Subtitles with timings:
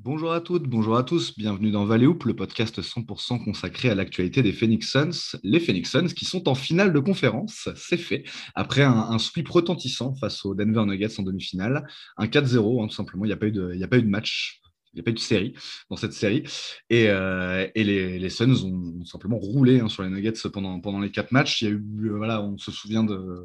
[0.00, 3.94] Bonjour à toutes, bonjour à tous, bienvenue dans Valley Hoop, le podcast 100% consacré à
[3.94, 5.38] l'actualité des Phoenix Suns.
[5.44, 10.14] Les Phoenix Suns qui sont en finale de conférence, c'est fait, après un, sweep retentissant
[10.16, 11.86] face aux Denver Nuggets en demi-finale,
[12.16, 14.08] un 4-0, hein, tout simplement, il n'y a, pas eu de, a pas eu de
[14.08, 14.60] match
[14.94, 15.54] il n'y a pas eu de série
[15.90, 16.44] dans cette série.
[16.88, 21.62] Et, euh, les, Suns ont, simplement roulé hein, sur les Nuggets pendant, les quatre matchs.
[21.62, 23.44] Il y a eu, euh, voilà, on se souvient de,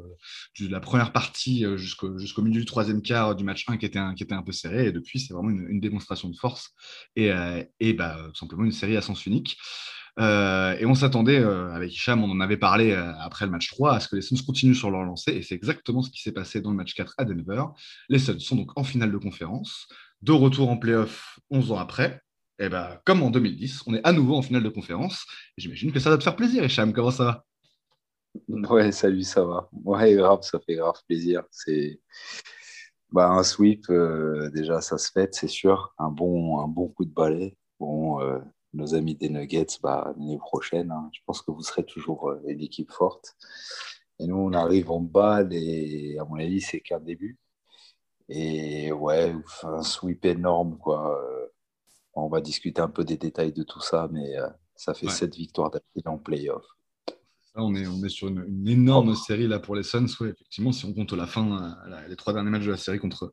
[0.60, 4.14] la première partie euh, jusqu'au milieu du troisième quart du match 1 qui était un,
[4.14, 4.86] qui était un peu serré.
[4.86, 6.70] Et depuis, c'est vraiment une, démonstration de force
[7.16, 7.32] et,
[7.94, 9.56] bah, simplement une série à sens unique.
[10.18, 14.08] et on s'attendait, avec Hicham, on en avait parlé après le match 3, à ce
[14.08, 15.32] que les Suns continuent sur leur lancée.
[15.32, 17.64] Et c'est exactement ce qui s'est passé dans le match 4 à Denver.
[18.10, 19.88] Les Suns sont donc en finale de conférence
[20.22, 22.20] de retour en playoff 11 ans après,
[22.58, 25.24] eh ben, comme en 2010, on est à nouveau en finale de conférence.
[25.56, 26.92] J'imagine que ça va te faire plaisir, Hicham.
[26.92, 27.44] Comment ça va?
[28.48, 29.68] Ouais, salut, ça va.
[29.72, 31.42] Ouais, grave, ça fait grave plaisir.
[31.50, 32.00] C'est
[33.12, 35.94] bah, un sweep, euh, déjà, ça se fait, c'est sûr.
[35.98, 37.56] Un bon, un bon coup de balai.
[37.80, 38.38] Bon, euh,
[38.74, 42.40] nos amis des Nuggets, bah, l'année prochaine, hein, je pense que vous serez toujours euh,
[42.46, 43.36] une équipe forte.
[44.18, 47.38] Et nous, on arrive en bas, et à mon avis, c'est qu'un début.
[48.30, 51.20] Et ouais, un sweep énorme, quoi.
[51.20, 51.46] Euh,
[52.14, 55.34] on va discuter un peu des détails de tout ça, mais euh, ça fait sept
[55.34, 56.64] victoires d'affilée en playoff.
[57.56, 60.06] on, est, on est sur une, énorme série là pour les Suns.
[60.20, 61.76] Ouais, effectivement, si on compte la fin,
[62.08, 63.32] les trois derniers matchs de la série contre,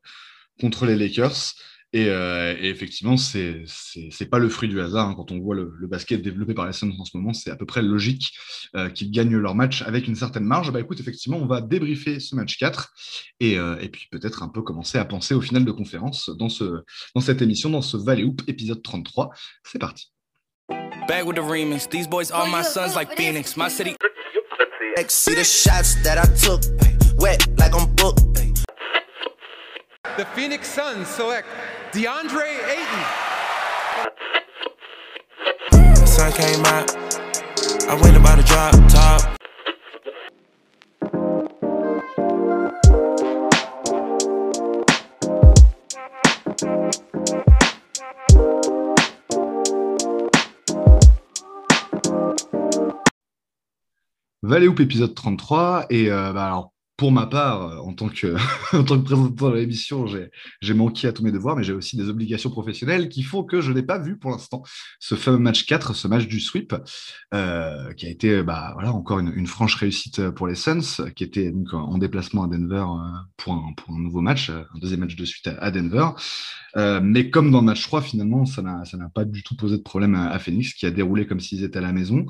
[0.60, 1.54] contre les Lakers.
[1.96, 3.64] Euh, et, effectivement, c'est
[3.96, 5.08] n'est pas le fruit du hasard.
[5.08, 5.14] Hein.
[5.16, 7.64] Quand on voit le, basket développé par les Suns en ce moment, c'est à peu
[7.64, 8.34] près logique
[8.76, 10.70] euh, qu'ils gagnent leur match avec une certaine marge.
[10.70, 12.92] Bah écoute, effectivement, on va débriefer ce match 4
[13.42, 16.82] euh, et, puis peut-être un peu commencer à penser au final de conférence dans, ce,
[17.14, 19.30] dans cette émission, dans ce Valley Hoop épisode 33.
[19.64, 20.12] C'est parti.
[21.08, 21.88] Back with the remix.
[21.88, 23.56] These boys are my sons like Phoenix.
[23.56, 23.94] My city.
[25.06, 26.60] See the shots that I took.
[27.18, 28.28] Wet like I'm booked.
[30.18, 31.46] The Phoenix Suns select
[31.92, 33.04] DeAndre Ayton.
[36.06, 36.94] sun came out.
[37.88, 39.38] I went about to drop top.
[54.42, 58.34] Valley Hoop épisode 33 et euh, bah alors pour ma part, euh, en tant que,
[58.76, 60.06] en présentant de l'émission,
[60.60, 63.60] j'ai manqué à tous mes devoirs, mais j'ai aussi des obligations professionnelles qui font que
[63.60, 64.64] je n'ai pas vu pour l'instant
[64.98, 66.74] ce fameux match 4, ce match du sweep,
[67.32, 71.54] euh, qui a été bah, voilà, encore une, franche réussite pour les Suns, qui étaient
[71.72, 75.70] en déplacement à Denver euh, pour un, nouveau match, un deuxième match de suite à,
[75.70, 76.08] Denver.
[77.00, 80.16] mais comme dans le match 3, finalement, ça n'a pas du tout posé de problème
[80.16, 82.26] à Phoenix, qui a déroulé comme s'ils étaient à la maison.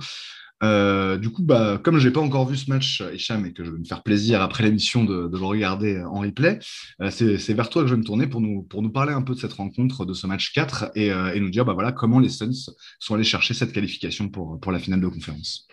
[0.62, 3.64] Euh, du coup, bah, comme je n'ai pas encore vu ce match, Hicham, et que
[3.64, 6.58] je vais me faire plaisir après l'émission de, le regarder en replay,
[7.00, 9.22] euh, c'est vers toi que je vais me tourner pour nous, pour nous parler un
[9.22, 12.28] peu de cette rencontre, de ce match 4, euh, et, nous dire bah, comment les
[12.28, 15.69] Suns sont allés chercher cette qualification pour, la finale de conférence.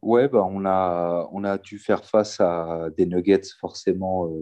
[0.00, 4.32] Ouais, bah, on, a, on a dû faire face à des Nuggets forcément,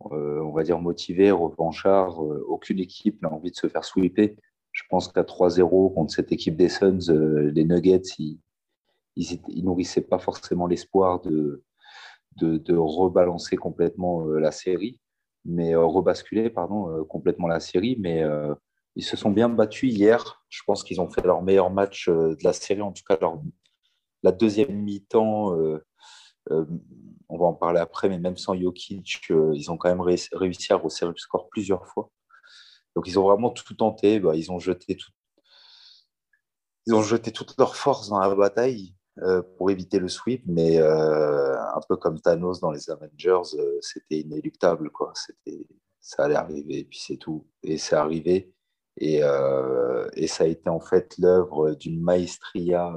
[0.00, 2.20] on va dire, motivés, revanchards.
[2.20, 4.36] aucune équipe n'a envie de se faire sweeper
[4.72, 8.38] je pense qu'à 3-0 contre cette équipe des Suns, euh, les Nuggets, ils,
[9.16, 11.62] ils, nourrissaient pas forcément l'espoir de,
[12.40, 15.00] rebalancer complètement euh, la série,
[15.44, 17.96] mais euh, rebasculer pardon, complètement la série.
[17.98, 18.22] Mais
[18.96, 20.42] ils se sont bien battus hier.
[20.48, 23.18] Je pense qu'ils ont fait leur meilleur match de la série, en tout cas
[24.22, 25.54] la deuxième mi-temps.
[26.50, 30.76] on va en parler après, mais même sans Jokic, ils ont quand même réussi à
[30.76, 32.10] resserrer le score plusieurs fois.
[32.98, 34.18] Donc ils ont vraiment tout tenté.
[34.18, 35.12] Bah, ils ont jeté tout...
[36.84, 38.92] ils ont jeté toute leur force dans la bataille
[39.22, 43.78] euh, pour éviter le sweep, mais euh, un peu comme Thanos dans les Avengers, euh,
[43.82, 45.12] c'était inéluctable quoi.
[46.00, 47.46] Ça allait arriver, et puis c'est tout.
[47.62, 48.52] Et c'est arrivé.
[48.96, 52.92] Et, ça a été en fait l'œuvre d'une maestria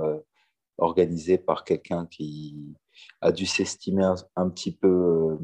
[0.80, 2.76] organisée par quelqu'un qui
[3.22, 5.38] a dû s'estimer un, petit peu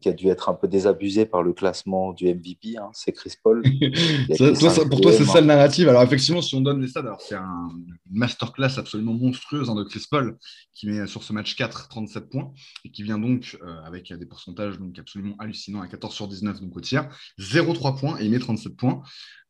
[0.00, 3.34] qui a dû être un peu désabusé par le classement du MVP, hein, c'est Chris
[3.42, 3.62] Paul.
[4.90, 5.88] pour toi, c'est ça le narrative.
[5.88, 7.68] Alors, effectivement, si on donne les stats, c'est un,
[8.10, 10.38] une masterclass absolument monstrueuse hein, de Chris Paul
[10.72, 12.52] qui met sur ce match 4 37 points
[12.84, 16.60] et qui vient donc euh, avec des pourcentages donc, absolument hallucinants à 14 sur 19
[16.60, 17.08] donc au tiers,
[17.38, 19.02] 0-3 points et il met 37 points.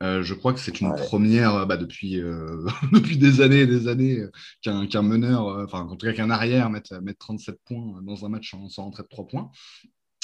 [0.02, 2.20] Euh, je crois que c'est une première bah, depuis,
[2.92, 4.24] depuis des années et des années
[4.62, 8.68] qu'un meneur, enfin en tout cas qu'un arrière mette, 37 points dans un match sans,
[8.68, 9.43] sans rentrer de 3 points.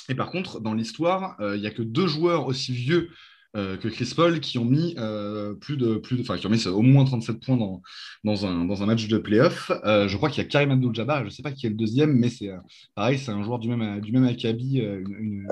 [0.09, 3.11] Et par contre, dans l'histoire, euh, il n'y a que deux joueurs aussi vieux
[3.57, 6.51] euh, que Chris Paul qui ont mis euh, plus de plus de, enfin qui ont
[6.51, 7.83] mis au moins 37 points dans,
[8.23, 9.73] dans, un, dans un match de playoff.
[9.85, 12.13] je crois qu'il y a Karim Abdul-Jabbar, je ne sais pas qui est le deuxième,
[12.13, 12.51] mais c'est
[12.95, 15.47] pareil, c'est un joueur du même du même acabit, une,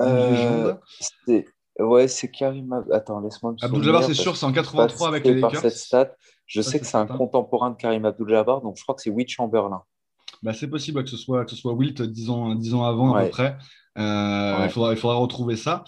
[1.79, 2.83] Ouais, c'est Karim.
[2.91, 5.61] Attends, laisse-moi Abdul-Jabbar, c'est sûr, c'est en 83 avec les Lakers.
[5.61, 6.15] Cette stat.
[6.45, 9.29] Je sais que c'est un contemporain de Karim Abdul-Jabbar, donc je crois que c'est Wilt
[9.29, 9.83] Chamberlain.
[10.41, 13.23] Bah, c'est possible que ce soit, que ce soit Wilt 10 ans, ans avant à
[13.23, 13.57] peu près.
[13.97, 15.83] Euh, il, faudra, il faudra retrouver ça.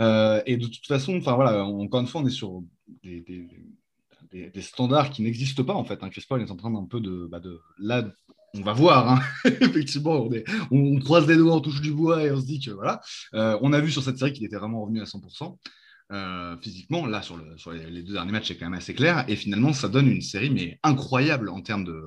[0.00, 2.62] Euh, et de toute façon, enfin voilà, encore une fois, on est sur
[3.04, 6.02] des, des, des, standards qui n'existent pas en fait.
[6.02, 6.08] Hein.
[6.10, 8.04] Chris Paul est en train d'un peu de, bah de, là,
[8.54, 9.12] on va voir.
[9.12, 9.20] Hein.
[9.60, 10.28] Effectivement,
[10.70, 13.00] on, croise les doigts, on touche du bois et on se dit que voilà.
[13.34, 15.56] Euh, on a vu sur cette série qu'il était vraiment revenu à 100%.
[16.60, 19.24] physiquement, là sur, le, sur les, les, deux derniers matchs, c'est quand même assez clair.
[19.28, 22.02] Et finalement, ça donne une série mais incroyable en termes de,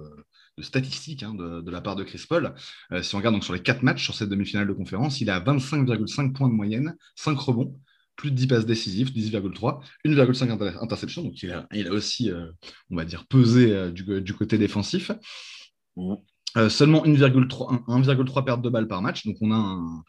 [0.58, 2.54] de statistiques hein, de, la part de Chris Paul.
[2.92, 5.30] Euh, si on regarde donc sur les quatre matchs sur cette demi-finale de conférence, il
[5.30, 7.80] a 25,5 points de moyenne, 5 rebonds,
[8.16, 11.24] plus de 10 passes décisives, 18,3, 1,5 interceptions.
[11.24, 12.52] Donc il a, il a aussi, euh,
[12.90, 15.12] on va dire, pesé euh, du, côté défensif.
[15.98, 16.16] Mmh.
[16.58, 19.26] Euh, seulement 1,3 pertes de balles par match.
[19.26, 20.04] Donc, on a un,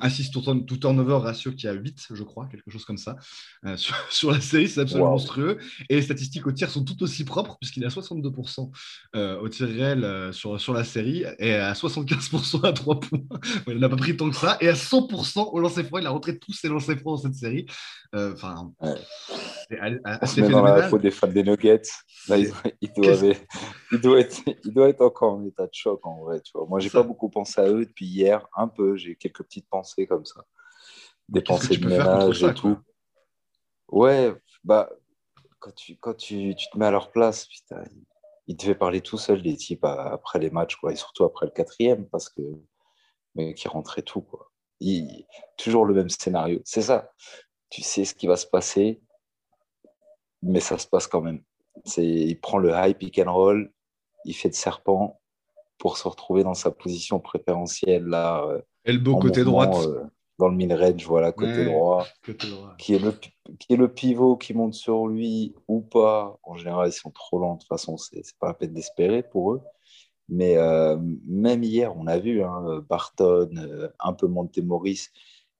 [0.00, 0.40] assist to,
[0.76, 3.16] turnover ratio qui a 8, je crois, quelque chose comme ça.
[3.66, 3.76] Euh,
[4.10, 5.58] sur, la série, c'est absolument monstrueux.
[5.88, 8.70] Et les statistiques au tir sont tout aussi propres, puisqu'il est à 62%
[9.14, 13.20] euh, au tir réel sur, sur la série et à 75% à 3 points.
[13.68, 14.58] il n'a pas pris tant que ça.
[14.60, 15.98] Et à 100% au lancer franc.
[15.98, 17.66] Il a rentré tous ses lancers francs dans cette série.
[18.14, 18.72] Enfin,
[19.68, 20.90] c'est assez phénoménal.
[20.92, 21.82] Il des fans des Nuggets.
[22.28, 23.34] Là, il, doit,
[23.92, 26.40] il, doit être, il doit être encore en état de choc en vrai.
[26.40, 26.66] Tu vois.
[26.66, 28.96] Moi, j'ai pas beaucoup pensé à eux depuis hier, un peu.
[28.96, 30.44] J'ai quelques petites pensées comme ça,
[31.28, 32.78] des pensées de ménage et tout.
[33.88, 34.34] Ouais,
[34.64, 34.90] bah
[35.58, 37.84] quand tu quand tu, tu, te mets à leur place, putain,
[38.46, 41.52] ils devaient parler tout seuls des types après les matchs, quoi, et surtout après le
[41.52, 42.42] quatrième, parce que
[43.34, 44.50] mais qui rentrait tout, quoi.
[44.80, 46.60] Il, toujours le même scénario.
[46.64, 47.12] C'est ça.
[47.70, 49.00] Tu sais ce qui va se passer,
[50.42, 51.42] mais ça se passe quand même.
[51.84, 53.72] C'est, il prend le high pick and roll,
[54.24, 55.20] il fait de serpent,
[55.82, 58.44] pour se retrouver dans sa position préférentielle là.
[58.46, 60.04] Euh, Elbow côté droit euh,
[60.38, 62.06] dans le mid-range, voilà, côté, droit,
[62.78, 63.12] Qui, est le,
[63.58, 66.38] qui est le pivot qui monte sur lui ou pas.
[66.44, 69.54] En général, ils sont trop lents, de toute façon, c'est pas la peine d'espérer pour
[69.54, 69.62] eux.
[70.28, 70.96] Mais euh,
[71.26, 73.50] même hier, on a vu hein, Barton,
[73.98, 75.10] un peu Montemoris,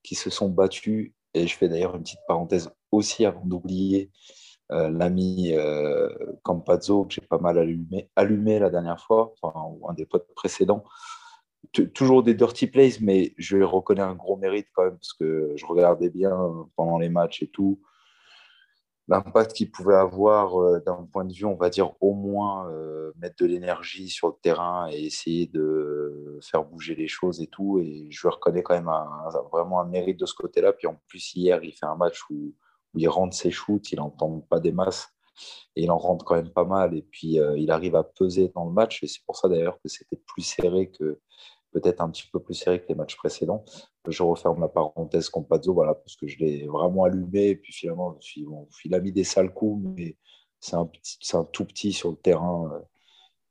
[0.05, 1.13] qui se sont battus.
[1.35, 4.11] Et je fais d'ailleurs une petite parenthèse aussi avant d'oublier
[4.73, 6.09] euh, l'ami euh,
[6.43, 10.85] Campazzo, que j'ai pas mal allumé, allumé la dernière fois, enfin, un des potes précédents.
[11.95, 15.53] toujours des dirty plays, mais je lui reconnais un gros mérite quand même, parce que
[15.57, 17.81] je regardais bien pendant les matchs et tout
[19.09, 22.71] l'impact qu'il pouvait avoir euh, d'un point de vue, on va dire, au moins
[23.19, 27.79] mettre de l'énergie sur le terrain et essayer de faire bouger les choses et tout.
[27.79, 28.91] Et je lui reconnais quand même
[29.53, 30.73] vraiment un mérite de ce côté-là.
[30.73, 32.55] Puis en plus, hier, il fait un match où
[32.95, 35.09] il rentre ses shoots, il n'entend pas des masses
[35.77, 36.97] et il en rentre quand même pas mal.
[36.97, 39.03] Et puis, euh, il arrive à peser dans le match.
[39.03, 41.21] Et c'est pour ça d'ailleurs que c'était plus serré que,
[41.73, 43.65] peut-être un petit peu plus serré que les matchs précédents.
[44.07, 47.49] Je referme la parenthèse Compazzo, voilà, parce que je l'ai vraiment allumé.
[47.49, 48.19] Et puis finalement,
[48.85, 50.17] il a mis des sales coups, mais
[50.61, 50.91] c'est un,
[51.35, 52.71] un, tout petit sur le terrain.
[52.73, 52.81] Euh,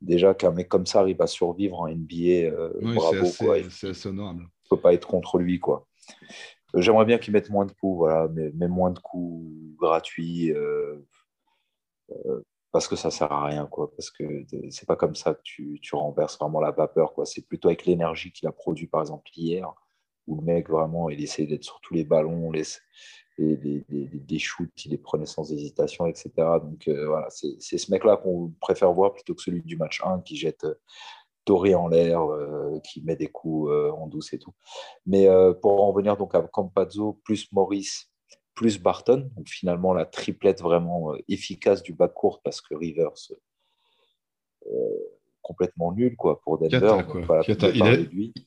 [0.02, 3.26] déjà qu'un mec comme ça arrive à survivre en NBA, euh, bravo.
[3.70, 4.44] C'est assez, honorable.
[4.66, 5.88] On peut pas être contre lui, quoi.
[6.76, 10.98] J'aimerais bien qu'ils mettent moins de coups, voilà, mais, moins de coups gratuits, euh,
[12.26, 12.42] euh,
[12.72, 13.92] parce que ça sert à rien, quoi.
[13.92, 14.24] Parce que
[14.70, 17.14] c'est pas comme ça que tu, renverses vraiment la vapeur.
[17.26, 19.74] C'est plutôt avec l'énergie qu'il a produit, par exemple, hier,
[20.28, 22.64] où le mec, vraiment, il essayait d'être sur tous les ballons, les,
[23.38, 26.32] les, shoots, il les prenait sans hésitation, etc.
[26.38, 30.22] Donc, euh, voilà, c'est ce mec-là qu'on préfère voir plutôt que celui du match 1
[30.22, 30.66] qui jette
[31.52, 34.54] en l'air, euh, qui met des coups euh, en douce et tout.
[35.06, 38.12] Mais euh, pour en venir donc à Campazzo, plus Maurice,
[38.54, 43.32] plus Barton, finalement la triplette vraiment efficace du bas court parce que Rivers
[45.42, 47.04] complètement nul quoi pour Denver.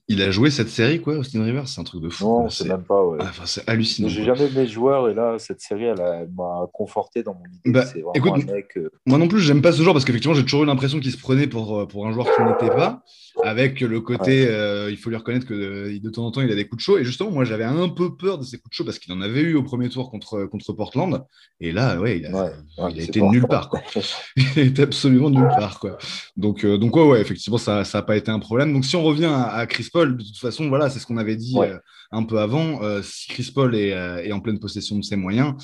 [0.09, 2.25] il, a, joué cette série quoi, Austin Rivers, c'est un truc de fou.
[2.25, 3.03] Non, c'est même pas.
[3.21, 4.09] Ah, c'est hallucinant.
[4.09, 7.71] J'ai jamais aimé joueur et là cette série elle m'a conforté dans mon idée.
[7.71, 7.85] Bah,
[8.15, 8.35] écoute,
[8.77, 11.13] euh, Moi non plus j'aime pas ce genre parce qu'effectivement j'ai toujours eu l'impression qu'il
[11.13, 13.03] se prenait pour, euh, pour un joueur qui n'était pas
[13.43, 16.55] avec le côté, euh, il faut lui reconnaître que de temps en temps, il a
[16.55, 16.99] des coups de chaud.
[16.99, 19.21] Et justement, moi, j'avais un peu peur de ces coups de chaud parce qu'il en
[19.21, 21.25] avait eu au premier tour contre, contre Portland.
[21.61, 22.53] Et là, ouais, il a,
[22.91, 23.69] il été nulle part.
[23.69, 23.81] Quoi.
[24.37, 25.81] il était absolument nulle part.
[25.81, 25.99] Quoi.
[26.37, 28.73] Donc, euh, donc ouais, ouais, effectivement, ça n'a pas été un problème.
[28.73, 31.37] Donc, si on revient à, Chris Paul, de toute façon, voilà, c'est ce qu'on avait
[31.37, 31.79] dit euh,
[32.13, 32.81] un peu avant.
[33.03, 35.55] si Chris Paul est, est, en pleine possession de ses moyens,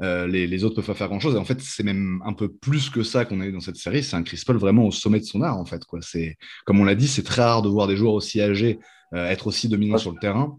[0.00, 1.34] euh, les, autres peuvent pas faire grand chose.
[1.34, 3.76] Et en fait, c'est même un peu plus que ça qu'on a eu dans cette
[3.76, 4.02] série.
[4.04, 5.84] C'est un Chris Paul vraiment au sommet de son art, en fait.
[5.84, 6.00] Quoi.
[6.02, 8.78] C'est, comme on l'a dit, c'est très rare de voir des joueurs aussi âgés
[9.14, 10.58] euh, être aussi dominants sur le terrain.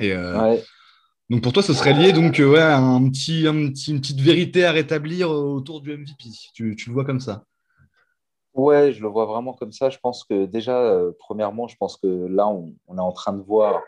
[0.00, 0.56] Et, euh,
[1.30, 4.64] Donc pour toi, ce serait lié donc ouais, un petit, un petit, une petite vérité
[4.64, 6.24] à rétablir autour du MVP.
[6.54, 7.44] Tu, tu, le vois comme ça
[8.54, 9.90] Ouais, je le vois vraiment comme ça.
[9.90, 13.80] Je pense que déjà, premièrement, je pense que là, on, est en train de voir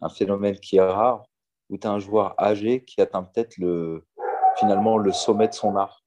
[0.00, 1.24] un phénomène qui est rare
[1.68, 4.06] où tu as un joueur âgé qui atteint peut-être le,
[4.58, 6.02] finalement le sommet de son art.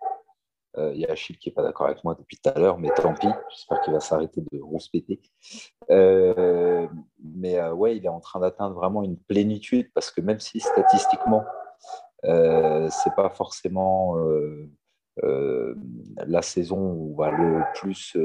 [0.77, 2.77] Euh, il y a Achille qui n'est pas d'accord avec moi depuis tout à l'heure,
[2.77, 3.27] mais tant pis.
[3.49, 5.21] J'espère qu'il va s'arrêter de rouspéter.
[5.89, 6.87] Euh,
[7.21, 10.59] mais euh, ouais, il est en train d'atteindre vraiment une plénitude parce que même si
[10.61, 11.43] statistiquement,
[12.25, 14.15] euh, c'est pas forcément
[15.21, 18.17] la saison où va le plus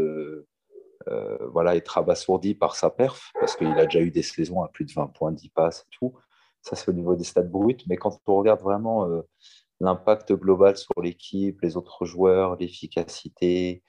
[1.53, 4.85] voilà, être abasourdi par sa perf, parce qu'il a déjà eu des saisons à plus
[4.85, 6.15] de 20 points, 10 passes et tout.
[6.63, 7.77] Ça, c'est au niveau des stats bruts.
[7.89, 9.07] Mais quand on regarde vraiment
[9.81, 13.83] l'impact global sur l'équipe, les autres joueurs, l'efficacité,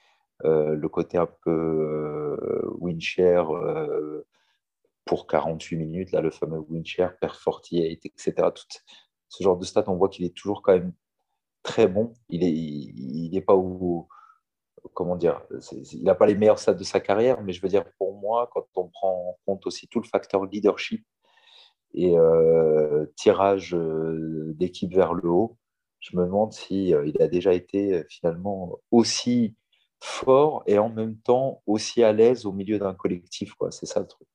[0.44, 4.24] euh, le côté un peu euh, win-share euh,
[5.04, 8.34] pour 48 minutes, là, le fameux win-share, per 48, etc.
[8.54, 8.64] Tout
[9.28, 10.92] ce genre de stats, on voit qu'il est toujours quand même
[11.68, 12.14] très bon.
[12.28, 14.08] Il n'est il, est pas où.
[14.94, 15.42] Comment dire
[15.92, 18.48] Il n'a pas les meilleurs stats de sa carrière, mais je veux dire, pour moi,
[18.52, 21.04] quand on prend en compte aussi tout le facteur leadership
[21.94, 22.14] et
[23.16, 23.76] tirage
[24.56, 25.58] d'équipe vers le haut,
[26.00, 29.56] je me demande si euh, il a déjà été euh, finalement aussi
[30.00, 33.54] fort et en même temps aussi à l'aise au milieu d'un collectif.
[33.70, 34.28] C'est ça le truc.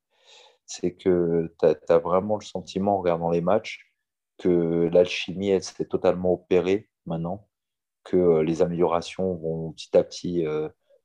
[0.65, 3.93] C'est que tu as, vraiment le sentiment en regardant les matchs
[4.37, 7.47] que l'alchimie, elle s'est totalement opérée maintenant,
[8.03, 10.45] que euh, les améliorations vont petit à petit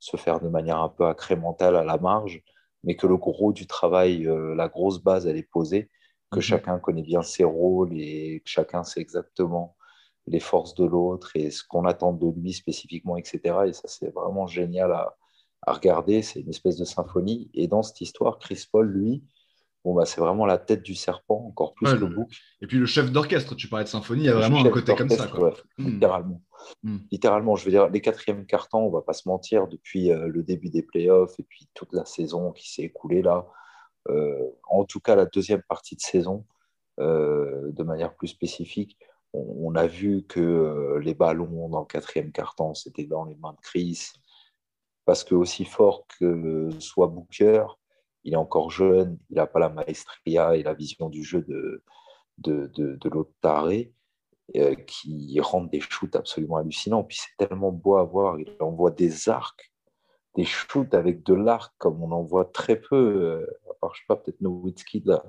[0.01, 2.43] se faire de manière un peu incrémentale à la marge,
[2.85, 5.91] mais que le gros du travail, la grosse base, elle est posée,
[6.31, 9.77] que mmh chacun connaît bien ses rôles et que chacun sait exactement
[10.29, 13.41] les forces de l'autre et ce qu'on attend de lui spécifiquement, etc.
[13.67, 15.17] Et ça, c'est vraiment génial à,
[15.67, 16.23] regarder.
[16.23, 17.51] C'est une espèce de symphonie.
[17.55, 19.25] Et dans cette histoire, Chris Paul, lui,
[19.89, 22.29] bon, bah, c'est vraiment la tête du serpent, encore plus que le bouc.
[22.61, 24.95] Et puis le chef d'orchestre, tu parlais de symphonie, il y a vraiment un côté
[24.95, 25.27] comme ça.
[25.79, 25.89] Hmm.
[25.89, 26.43] Littéralement.
[26.83, 26.99] Hmm.
[27.11, 30.43] Littéralement, je veux dire, les quatrièmes cartons, on va pas se mentir, depuis euh, le
[30.43, 33.47] début des playoffs et puis toute la saison qui s'est écoulée là,
[34.11, 36.45] euh, en tout cas la deuxième partie de saison,
[37.01, 38.99] euh, de manière plus spécifique,
[39.33, 43.61] on, a vu que les ballons dans le quatrième carton, c'était dans les mains de
[43.61, 44.13] Chris.
[45.05, 47.67] Parce que aussi fort que soit Booker,
[48.25, 51.83] il est encore jeune, il n'a pas la maestria et la vision du jeu de,
[52.39, 53.93] de, de, l'autre taré,
[54.57, 57.05] euh, qui rend des shoots absolument hallucinants.
[57.05, 58.39] Puis c'est tellement beau à voir.
[58.39, 59.73] Il envoie des arcs,
[60.37, 64.01] des shoots avec de l'arc comme on en voit très peu, euh, à part, je
[64.01, 65.25] sais pas, peut-être Nowitzki là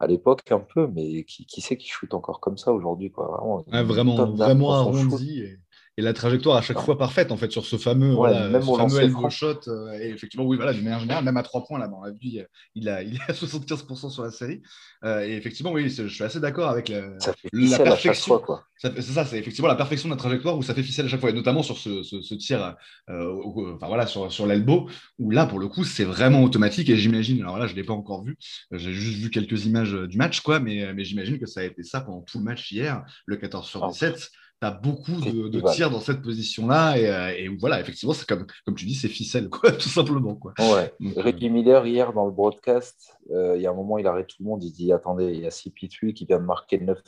[0.00, 3.64] à l'époque un peu, mais qui, qui sait qui shoot encore comme ça aujourd'hui Vraiment,
[3.84, 5.58] vraiment, vraiment arrondi et,
[6.02, 8.16] la trajectoire à chaque fois parfaite en fait sur ce fameux,
[8.50, 9.60] même fameux shot.
[9.68, 12.10] Euh, et effectivement, oui, voilà, d'une manière générale, même à trois points là, dans la
[12.10, 12.42] vie,
[12.74, 14.60] il a, il est à 75% sur la série.
[15.04, 17.10] Euh, et effectivement, oui, je suis assez d'accord avec la,
[17.52, 18.42] la perfection.
[18.76, 21.20] C'est ça, c'est effectivement la perfection de la trajectoire où ça fait ficelle à chaque
[21.20, 22.74] fois, et notamment sur ce, ce, tir,
[23.08, 26.90] euh, enfin voilà, sur, sur l'elbow, où là, pour le coup, c'est vraiment automatique.
[26.90, 28.36] Et j'imagine, alors là, je ne l'ai pas encore vu,
[28.72, 31.84] j'ai juste vu quelques images du match, quoi, mais, mais j'imagine que ça a été
[31.84, 34.30] ça pendant tout le match hier, le 14 sur 17
[34.64, 36.96] tu as beaucoup de, tirs dans cette position-là.
[36.96, 40.34] Euh, et, voilà, effectivement, c'est comme, comme tu dis, c'est ficelle, quoi, tout simplement.
[40.34, 40.54] Quoi.
[40.58, 40.92] Ouais.
[41.16, 44.36] Euh, Miller, hier, dans le broadcast, euh, il y a un moment, il arrête tout
[44.40, 44.64] le monde.
[44.64, 46.98] Il dit Attendez, il y a CP3 qui vient de marquer 9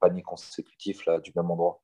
[0.00, 1.80] paniers consécutifs là, du même endroit.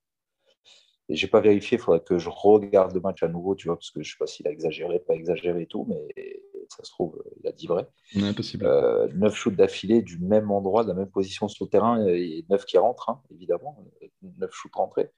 [1.08, 3.76] Et j'ai pas vérifié, il faudrait que je regarde le match à nouveau, tu vois,
[3.76, 6.90] parce que je sais pas s'il a exagéré, pas exagéré et tout, mais ça se
[6.90, 7.88] trouve, il a dit vrai.
[8.14, 8.66] Impossible.
[8.66, 12.44] Euh, 9 shoots d'affilée du même endroit, de la même position sur le terrain, et
[12.50, 13.84] 9 qui rentrent, hein, évidemment.
[14.22, 15.10] 9 shoots rentrés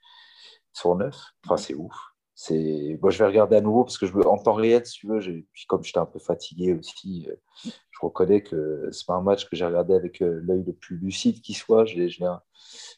[0.72, 1.16] sur 9.
[1.44, 1.94] Enfin, c'est ouf.
[2.34, 2.98] C'est...
[3.02, 5.46] Je vais regarder à nouveau parce que je en temps réel, si tu veux, j'ai...
[5.52, 7.70] puis comme j'étais un peu fatigué aussi, euh,
[8.00, 11.40] reconnais que c'est pas un match que j'ai regardé avec euh, l'œil le plus lucide
[11.40, 11.84] qui soit.
[11.84, 12.40] J'ai, j'ai, un...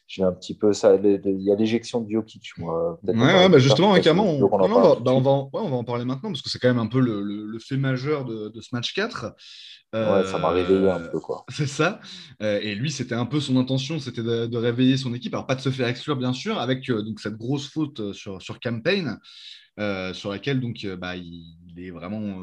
[0.07, 0.95] j'ai un petit peu ça.
[0.95, 2.99] Il y a l'éjection de Jokic, moi.
[3.03, 5.43] Ouais, ouais bah justement, carrément, on, bah, on, va en...
[5.53, 7.45] ouais, on va en parler maintenant parce que c'est quand même un peu le, le,
[7.45, 9.33] le fait majeur de, de, ce match 4.
[9.93, 11.45] Ouais, ça m'a réveillé un peu, quoi.
[11.49, 11.99] C'est ça.
[12.41, 15.33] Euh, et lui, c'était un peu son intention, c'était de, de, réveiller son équipe.
[15.35, 18.41] Alors, pas de se faire exclure, bien sûr, avec euh, donc, cette grosse faute sur,
[18.41, 19.19] sur Campaign,
[19.79, 22.39] euh, sur laquelle donc, bah, il, il est vraiment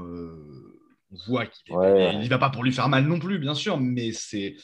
[1.12, 4.12] on voit qu'il ne va pas pour lui faire mal non plus, bien sûr, mais
[4.12, 4.56] c'est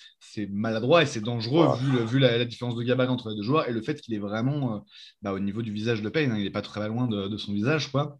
[0.50, 1.76] maladroit et c'est dangereux
[2.07, 4.85] vu, la, différence de gabarit entre les deux joueurs et le fait qu'il est vraiment
[5.23, 7.53] bah, au niveau du visage de Payne, hein, il n'est pas très loin de, son
[7.53, 7.91] visage.
[7.91, 8.19] Quoi.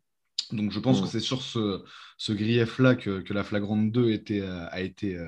[0.53, 1.05] Donc je pense mm.
[1.05, 1.85] que c'est sur ce,
[2.19, 5.19] ce grief-là que, que, la flagrante 2 était, a été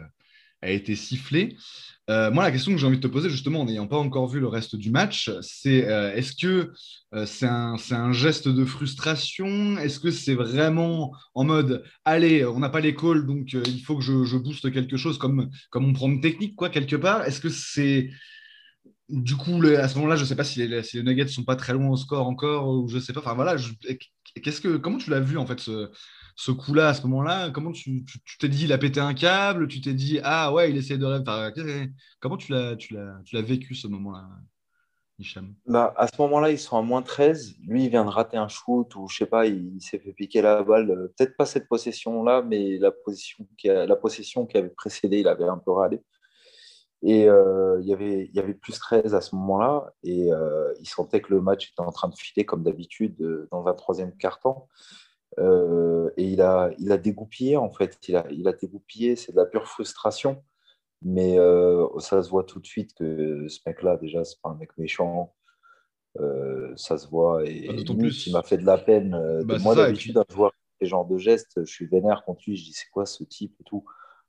[0.63, 1.57] a été sifflé.
[2.11, 4.29] Euh, moi, la question que j'ai envie de te poser, justement, en n'ayant pas encore
[4.29, 6.73] vu le reste du match, c'est euh, est-ce que
[7.15, 9.77] euh, c'est un, geste de frustration?
[9.79, 13.97] Est-ce que c'est vraiment en mode allez, on n'a pas les calls, donc il faut
[13.97, 17.25] que je, booste quelque chose comme, comme on prend une technique, quoi, quelque part?
[17.25, 18.11] Est-ce que c'est.
[19.11, 21.57] Du coup, à ce moment-là, je ne sais pas si les, Nuggets ne sont pas
[21.57, 23.21] très loin au score encore, ou je ne sais pas.
[23.21, 25.71] Enfin voilà, que, comment tu l'as vu en fait
[26.39, 28.05] ce coup-là, à ce moment-là, comment tu
[28.39, 31.05] t'es dit, il a pété un câble, tu t'es dit, ah ouais, il essaie de
[31.05, 31.91] rêver.
[32.21, 34.29] comment tu l'as vécu ce moment-là
[35.19, 35.53] Hicham?
[35.67, 37.57] Bah, À ce moment-là, ils sont à moins 13.
[37.67, 40.41] Lui, il vient de rater un shoot ou je sais pas, il, s'est fait piquer
[40.41, 41.11] la balle.
[41.17, 46.01] Peut-être pas cette possession-là, mais la, possession qui avait précédé, il avait un peu râlé.
[47.03, 47.93] Et euh, il, y
[48.39, 49.93] avait, plus 13 à ce moment-là.
[50.05, 53.49] Et euh, il sentait que le match était en train de filer comme d'habitude euh,
[53.51, 54.69] dans un troisième quart-temps.
[56.17, 57.99] Et il a, il a dégoupillé, en fait.
[58.09, 59.17] Il a, il a dégoupillé.
[59.17, 60.43] C'est de la pure frustration.
[61.03, 61.37] Mais
[61.99, 65.33] ça se voit tout de suite que ce mec-là, déjà, c'est pas un mec méchant.
[66.77, 67.45] ça se voit.
[67.47, 68.27] Et bah, plus...
[68.27, 69.17] il m'a fait de la peine.
[69.45, 72.57] Bah, moi, d'habitude, à voir ces genres de gestes, je suis vénère contre lui.
[72.57, 73.85] Je dis, c'est quoi ce type et tout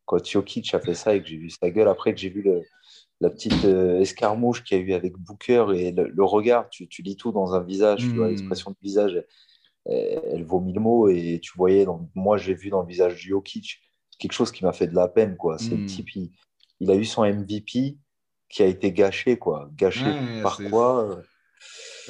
[0.09, 2.41] quand Jokic a fait ça et que j'ai vu sa gueule, après que j'ai vu
[2.41, 2.63] le,
[3.21, 7.03] la petite euh, escarmouche qu'il y a eu avec Booker et le, regard, tu, tu,
[7.03, 8.31] lis tout dans un visage, tu vois, hmm.
[8.31, 9.23] l'expression de visage,
[9.85, 13.81] elle, vaut mille mots et tu voyais, moi j'ai vu dans le visage de Jokic
[14.19, 15.57] quelque chose qui m'a fait de la peine, quoi.
[15.57, 15.85] C'est le hmm.
[15.85, 17.97] type, il, a eu son MVP
[18.49, 19.69] qui a été gâché, quoi.
[19.75, 20.05] Gâché
[20.43, 21.21] par quoi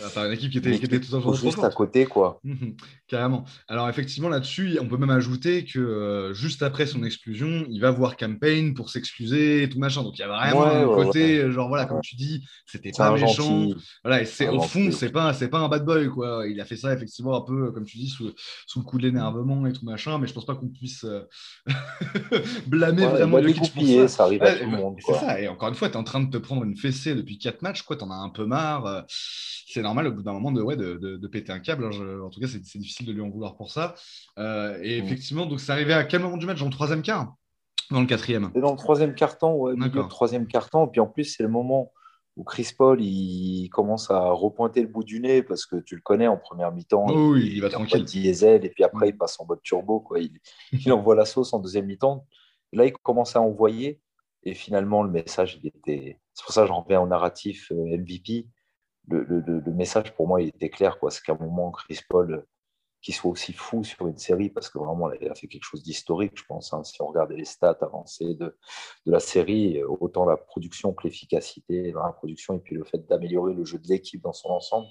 [0.06, 2.40] Enfin, une équipe qui était, qui était tout simplement juste à côté, quoi.
[2.44, 2.76] Mhm,
[3.08, 3.46] carrément.
[3.68, 7.92] Alors, effectivement, là-dessus, on peut même ajouter que euh, juste après son exclusion, il va
[7.92, 10.04] voir Campaign pour s'excuser et tout machin.
[10.04, 13.68] Donc, il y a vraiment un côté, genre, voilà, comme tu dis, c'était pas méchant.
[14.04, 16.46] Voilà, et c'est, au fond, c'est pas, pas un bad boy, quoi.
[16.48, 18.32] Il a fait ça, effectivement, un peu, comme tu dis, sous,
[18.68, 20.18] sous le coup de l'énervement et tout machin.
[20.20, 21.22] Mais je pense pas qu'on puisse euh,
[22.68, 24.08] blâmer vraiment le ça.
[24.08, 24.96] ça arrive à tout le monde.
[25.06, 25.42] C'est ça.
[25.42, 27.62] Et encore une fois, tu es en train de te prendre une fessée depuis 4
[27.62, 27.96] matchs, quoi.
[27.96, 28.86] T'en as un peu marre.
[28.86, 29.02] Euh,
[29.72, 31.86] c'est normal au bout d'un moment de, ouais, de, de, péter un câble.
[31.86, 32.22] Hein.
[32.24, 33.96] en tout cas, c'est difficile de lui en vouloir pour ça.
[34.38, 35.06] Euh, et mm.
[35.06, 36.60] effectivement, donc c'est arrivé à quel moment du match?
[36.60, 37.34] Dans le troisième quart?
[37.92, 38.52] Dans le quatrième?
[38.56, 40.88] Dans le troisième quart-temps, ouais, le troisième quart-temps.
[40.88, 41.92] Et puis en plus, c'est le moment
[42.36, 46.02] où Chris Paul il commence à repointer le bout du nez parce que tu le
[46.02, 47.08] connais en première mi-temps.
[47.10, 48.06] Oh il, il, va tranquille.
[48.06, 50.00] diesel et puis après il passe en mode turbo.
[50.00, 50.20] Quoi.
[50.20, 50.40] Il,
[50.72, 52.26] il envoie la sauce en deuxième mi-temps.
[52.72, 54.00] Là, il commence à envoyer
[54.44, 56.20] et finalement le message il était.
[56.34, 58.48] C'est pour ça que j'en reviens au narratif euh, MVP
[59.10, 60.98] le, message pour moi il était clair.
[61.10, 62.48] C'est qu'à un moment, Chris Paul, euh,
[63.02, 65.84] qui soit aussi fou sur une série, parce que vraiment, il a fait quelque chose
[65.84, 66.74] d'historique, je pense.
[66.74, 66.84] Hein.
[66.84, 68.58] si on regardait les stats avancées de,
[69.06, 72.84] de, la série, euh, autant la production que l'efficacité dans la production, et puis le
[72.84, 74.88] fait d'améliorer le jeu de l'équipe dans son ensemble,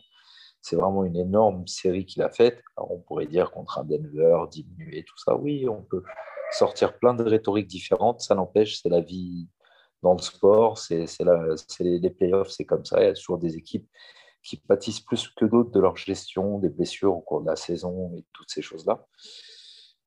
[0.60, 2.62] c'est vraiment une énorme série qu'il a faite.
[2.76, 5.36] on pourrait dire contre un Denver, diminuer, tout ça.
[5.36, 6.02] Oui, on peut
[6.50, 8.20] sortir plein de rhétoriques différentes.
[8.20, 9.48] Ça n'empêche, c'est la vie
[10.02, 11.06] dans le sport, c'est
[11.80, 13.00] les, les playoffs, c'est comme ça.
[13.00, 13.88] Il y a toujours des équipes
[14.42, 18.14] qui pâtissent plus que d'autres de leur gestion des blessures au cours de la saison
[18.16, 19.06] et toutes ces choses-là.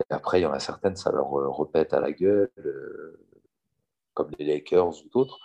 [0.09, 3.19] Après, il y en a certaines, ça leur euh, repète à la gueule, euh,
[4.13, 5.39] comme les Lakers ou d'autres.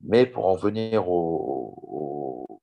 [0.00, 2.60] Mais pour en venir au,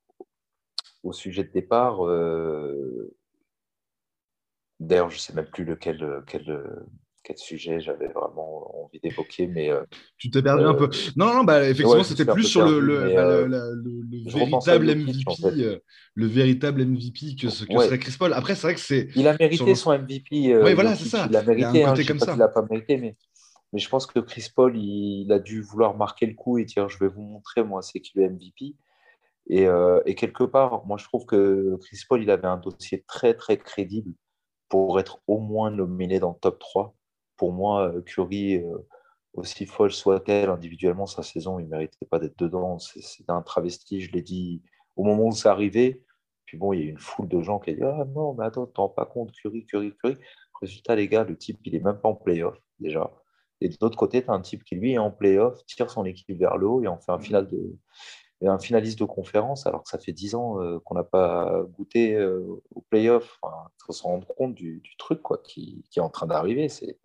[1.04, 3.14] au, sujet de départ, euh,
[4.80, 6.88] d'ailleurs, je ne sais même plus lequel, quel,
[7.32, 9.70] quel sujet j'avais vraiment envie d'évoquer, mais...
[9.70, 9.84] Euh,
[10.18, 10.86] tu t'es perdu un peu.
[10.86, 13.48] Euh, non, non, bah, effectivement, c'était plus sur le, le, euh,
[14.26, 15.82] véritable MVP,
[16.14, 18.34] le véritable MVP que, ce, que serait Chris Paul.
[18.34, 19.08] Après, c'est vrai que c'est...
[19.16, 20.58] Il a mérité son MVP.
[20.58, 21.28] oui, voilà, c'est ça.
[21.30, 22.34] Il a mérité, il a un côté hein, comme ça.
[22.34, 23.16] Il l'a pas mérité, mais...
[23.72, 26.90] mais je pense que Chris Paul, il, a dû vouloir marquer le coup et dire,
[26.90, 28.76] je vais vous montrer, moi, c'est qui le MVP.
[29.50, 29.68] Et,
[30.06, 33.58] et, quelque part, moi, je trouve que Chris Paul, il avait un dossier très, très
[33.58, 34.12] crédible
[34.70, 36.96] pour être au moins nominé dans le top 3
[37.42, 38.78] pour moi, euh, Curry, euh,
[39.34, 42.78] aussi folle soit-elle individuellement, sa saison, il ne méritait pas d'être dedans.
[42.78, 44.62] C'est un travesti, je l'ai dit
[44.96, 46.04] au moment où c'est arrivé.
[46.46, 48.46] Puis bon, il y a une foule de gens qui ont dit Ah non, mais
[48.46, 50.18] attends, tu rends pas compte, Curry, Curry, Curry.
[50.62, 53.10] Résultat, les gars, le type, il n'est même pas en playoff déjà.
[53.60, 56.06] Et de l'autre côté, tu as un type qui, lui, est en playoff, tire son
[56.06, 57.76] équipe vers le haut et en fait un, final de,
[58.48, 62.20] un finaliste de conférence, alors que ça fait 10 ans euh, qu'on n'a pas goûté
[62.24, 63.40] au playoff.
[63.44, 66.70] Il faut se rendre compte du, truc quoi, qui, qui, est en train d'arriver.
[66.70, 66.98] C'est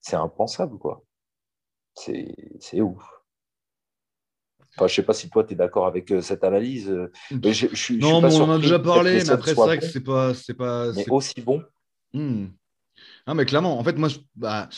[0.00, 1.04] c'est impensable, quoi.
[1.94, 3.02] C'est ouf.
[4.76, 6.88] Enfin, je sais pas si toi, tu es d'accord avec euh, cette analyse.
[6.88, 9.78] Euh, mais je, je, non, mais on en a déjà parlé, mais après, c'est vrai
[9.78, 10.92] que c'est pas, pas.
[10.92, 11.64] Mais aussi bon.
[12.12, 12.46] Hmm.
[13.28, 14.70] Non, mais clairement, en fait, moi, bah,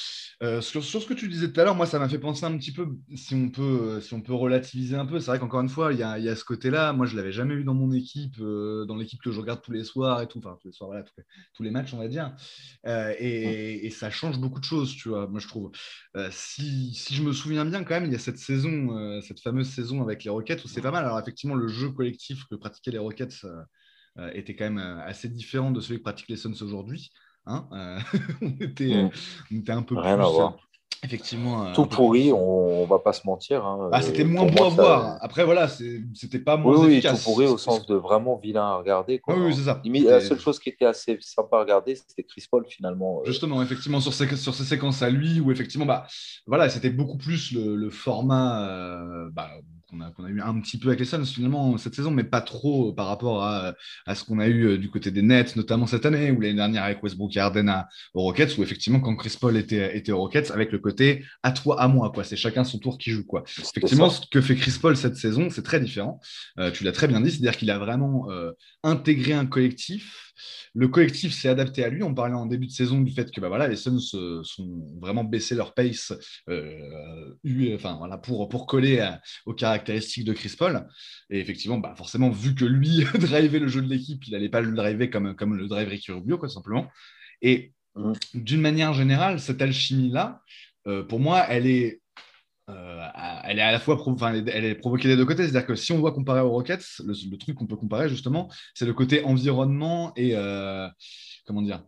[0.43, 2.59] euh, sur, ce que tu disais tout à l'heure, moi, ça m'a fait penser un
[2.59, 5.21] petit peu, si on peut, euh, si on peut relativiser un peu.
[5.21, 6.93] C'est vrai qu'encore une fois, il y a, ce côté-là.
[6.93, 9.63] Moi, je ne l'avais jamais eu dans mon équipe, euh, dans l'équipe que je regarde
[9.63, 11.05] tous les soirs et tout, enfin, tous les soirs, voilà,
[11.55, 12.35] tous les, matchs, on va dire.
[12.85, 15.71] Et, ça change beaucoup de choses, tu vois, moi, je trouve.
[16.31, 19.69] Si, si, je me souviens bien, quand même, il y a cette saison, cette fameuse
[19.69, 21.05] saison avec les Rockets où c'est pas mal.
[21.05, 23.47] Alors, effectivement, le jeu collectif que pratiquaient les Rockets
[24.33, 27.13] était quand même assez différent de celui que pratiquent les Suns aujourd'hui.
[27.47, 27.99] Hein, euh,
[28.43, 29.11] on, était, mm.
[29.51, 30.25] on, était, un peu Rien plus.
[30.25, 30.57] À voir.
[31.03, 31.73] effectivement.
[31.73, 33.65] Tout pourri, on, ne va pas se mentir.
[33.65, 33.91] Hein.
[33.93, 35.19] Ah, c'était moins beau à voir.
[35.21, 37.13] Après, voilà, c'était pas moins oui, efficace.
[37.13, 39.21] Oui, tout pourri au sens de vraiment vilain à regarder.
[39.27, 39.81] Oui, c'est ça.
[39.85, 43.23] la seule chose qui était assez sympa à regarder, c'était Chris Paul finalement.
[43.25, 46.07] Justement, effectivement, sur ces, sur ces séquences à lui, où effectivement, bah,
[46.47, 49.29] voilà, c'était beaucoup plus le, format.
[49.33, 49.51] Bah,
[49.91, 52.41] qu'on a, a, eu un petit peu avec les Suns finalement cette saison, mais pas
[52.41, 53.75] trop par rapport à,
[54.07, 56.55] à ce qu'on a eu euh, du côté des Nets, notamment cette année, ou l'année
[56.55, 60.19] dernière avec Westbrook et Harden aux Rockets, où effectivement quand Chris Paul était, était aux
[60.19, 62.25] Rockets, avec le côté à toi, à moi, quoi.
[62.25, 63.45] C'est chacun son tour qui joue, quoi.
[63.47, 66.21] Effectivement, ce que fait Chris Paul cette saison, c'est très différent.
[66.59, 70.30] Euh, tu l'as très bien dit, c'est-à-dire qu'il a vraiment euh, intégré un collectif
[70.75, 72.03] le collectif s'est adapté à lui.
[72.03, 74.87] On parlait en début de saison du fait que bah, voilà, les Suns euh, sont
[75.01, 76.13] vraiment baissé leur pace
[76.49, 77.35] euh,
[77.75, 79.09] enfin, voilà, pour, pour coller
[79.47, 80.87] aux caractéristiques de Chris Paul.
[81.31, 84.61] Et effectivement, bah, forcément, vu que lui drivait le jeu de l'équipe, il n'allait pas
[84.61, 86.89] le driver comme, comme le drive Ricky Rubio, quoi, simplement.
[87.43, 88.13] Et mmh.
[88.35, 90.43] d'une manière générale, cette alchimie-là,
[90.87, 92.00] euh, pour moi, elle est
[92.71, 93.07] euh,
[93.45, 95.43] elle est à la fois provoquée des deux côtés.
[95.43, 98.87] C'est-à-dire que si on doit comparer aux Rockets, le, truc qu'on peut comparer justement, c'est
[98.87, 100.89] le côté environnement et euh,
[101.47, 101.83] comment dire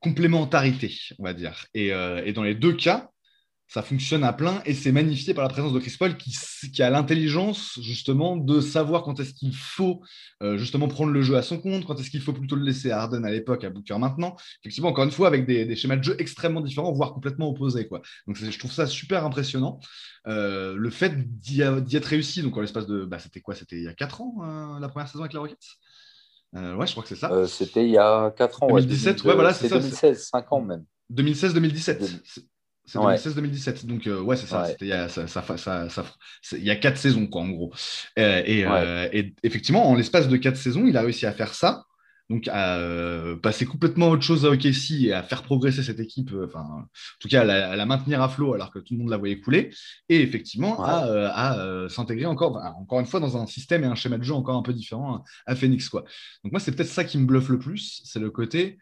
[0.00, 1.66] complémentarité, on va dire.
[1.74, 3.10] Et, euh, et, dans les deux cas,
[3.72, 6.36] ça fonctionne à plein et c'est magnifié par la présence de Chris Paul qui,
[6.74, 10.02] qui a l'intelligence justement de savoir quand est-ce qu'il faut
[10.42, 12.90] euh, justement prendre le jeu à son compte, quand est-ce qu'il faut plutôt le laisser
[12.90, 14.36] à Harden à l'époque, à Booker maintenant.
[14.60, 17.88] Effectivement, encore une fois, avec des, schémas de jeu extrêmement différents, voire complètement opposés.
[17.88, 18.02] Quoi.
[18.26, 19.80] Donc je trouve ça super impressionnant.
[20.26, 23.06] Euh, le fait d'y être réussi, donc en l'espace de...
[23.06, 23.54] Bah, c'était quoi?
[23.54, 25.56] C'était il y a 4 ans, euh, la première saison avec les Rockets?
[26.52, 27.46] Ouais, je crois que c'est ça.
[27.46, 28.66] c'était il y a 4 ans.
[28.66, 29.78] 2017, ouais, voilà, c'est ça.
[29.78, 30.84] 2016, 5 ans même.
[31.10, 32.42] 2016-2017.
[32.92, 33.86] C'est 2016-2017.
[33.86, 34.68] Donc, euh, ouais, c'est ça.
[34.80, 35.24] Il y, a, ça,
[36.52, 37.72] il y a quatre saisons, quoi, en gros.
[38.18, 41.86] Euh, euh, et, effectivement, en l'espace de quatre saisons, il a réussi à faire ça.
[42.28, 42.78] Donc, à
[43.42, 46.88] passer complètement autre chose à OKC et à faire progresser cette équipe, enfin, en
[47.20, 49.70] tout cas, à la, maintenir à flot alors que tout le monde la voyait couler.
[50.08, 54.22] Et effectivement, à, s'intégrer encore, encore une fois, dans un système et un schéma de
[54.22, 56.04] jeu encore un peu différent à Phoenix, quoi.
[56.44, 58.02] Donc, moi, c'est peut-être ça qui me bluffe le plus.
[58.04, 58.78] C'est le côté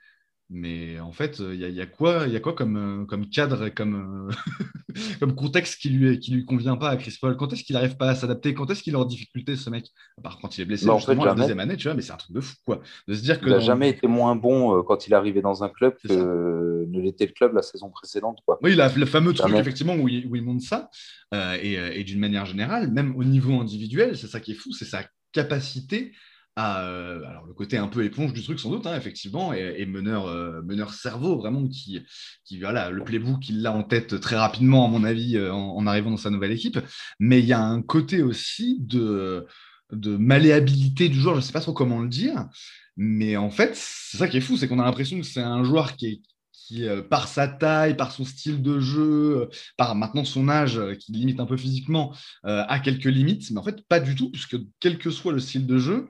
[0.52, 3.70] mais en fait, il y, a quoi, y a quoi comme, euh, comme cadre et
[3.70, 7.36] comme, euh, comme contexte qui lui, qui lui convient pas à Chris Paul?
[7.36, 8.52] Quand est-ce qu'il n'arrive pas à s'adapter?
[8.52, 9.86] Quand est-ce qu'il est en difficulté, ce mec?
[10.18, 12.16] À part quand il est blessé, justement, la deuxième année, tu vois, mais c'est un
[12.16, 12.80] truc de fou, quoi.
[13.06, 15.40] De se dire que il n'a jamais été moins bon euh, quand il est arrivé
[15.40, 18.58] dans un club que ne l'était le club la saison précédente, quoi.
[18.62, 20.90] Oui, le fameux truc, effectivement, où il, où il monte ça.
[21.32, 24.84] et, et d'une manière générale, même au niveau individuel, c'est ça qui est fou, c'est
[24.84, 26.12] sa capacité
[26.58, 30.26] euh, alors le côté un peu éponge du truc sans doute, hein, effectivement, et, meneur,
[30.26, 32.00] euh, meneur cerveau vraiment qui,
[32.44, 35.86] qui voilà, le playbook il l'a en tête très rapidement à mon avis euh, en,
[35.86, 36.78] arrivant dans sa nouvelle équipe,
[37.18, 39.46] mais il y a un côté aussi de,
[39.92, 42.48] de malléabilité du joueur, je ne sais pas trop comment le dire,
[42.96, 45.64] mais en fait c'est ça qui est fou, c'est qu'on a l'impression que c'est un
[45.64, 46.20] joueur qui est
[46.52, 51.40] qui, par sa taille, par son style de jeu, par maintenant son âge, qui limite
[51.40, 55.10] un peu physiquement, a quelques limites, mais en fait pas du tout, puisque quel que
[55.10, 56.08] soit le style de jeu,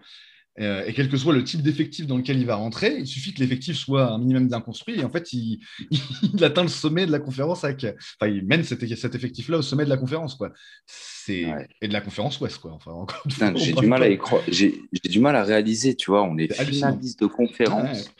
[0.58, 3.32] euh, et quel que soit le type d'effectif dans lequel il va rentrer, il suffit
[3.32, 5.00] que l'effectif soit un minimum bien construit.
[5.00, 5.60] Et en fait, il,
[6.42, 7.84] atteint le sommet de la conférence avec.
[7.84, 10.52] Enfin, il mène cet, effectif-là au sommet de la conférence, quoi.
[10.86, 11.46] C'est
[11.80, 12.78] et de la conférence Ouest, quoi.
[13.26, 14.08] Enfin, j'ai du mal à
[14.48, 16.24] J'ai du mal à réaliser, tu vois.
[16.24, 18.12] On est finaliste de conférence,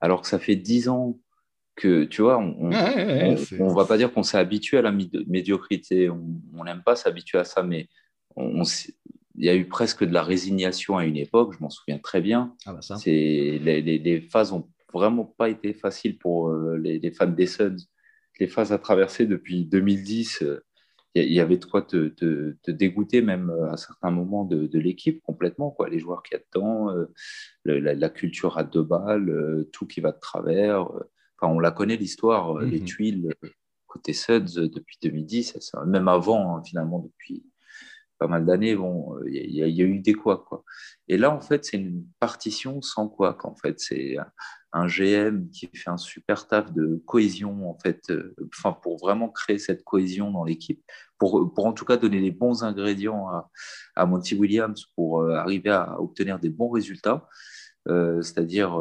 [0.00, 1.18] alors que ça fait dix ans
[1.76, 6.10] que, tu vois, on, ne va pas dire qu'on s'est habitué à la médiocrité.
[6.10, 7.88] On n'aime pas s'habituer à ça, mais
[8.36, 8.62] on,
[9.40, 12.20] il y a eu presque de la résignation à une époque, je m'en souviens très
[12.20, 12.54] bien.
[12.66, 17.46] Ah bah les, les, phases n'ont vraiment pas été faciles pour euh, les, fans des
[17.46, 17.76] Suns.
[18.38, 20.62] Les phases à traverser depuis 2010, euh,
[21.14, 24.78] il y avait de quoi te, te, dégoûter même euh, à certains moments de, de
[24.78, 25.70] l'équipe complètement.
[25.70, 25.88] Quoi.
[25.88, 27.08] Les joueurs qui attendent,
[27.64, 30.82] la, culture à deux balles, tout qui va de travers.
[31.40, 32.84] Enfin, on la connaît l'histoire, les mhm.
[32.84, 33.34] tuiles
[33.86, 37.42] côté Suns depuis 2010, même avant hein, finalement depuis
[38.20, 40.62] pas mal d'années, bon, il y, a eu des quoi, quoi.
[41.08, 44.18] Et là, en fait, c'est une partition sans quoi, En fait, c'est
[44.72, 48.36] un GM qui fait un super taf de cohésion, en fait, euh,
[48.82, 50.82] pour vraiment créer cette cohésion dans l'équipe,
[51.18, 53.50] pour, pour en tout cas donner les bons ingrédients à,
[53.96, 57.26] à Monty Williams pour euh, arriver à obtenir des bons résultats.
[57.88, 58.78] Euh, c'est-à-dire,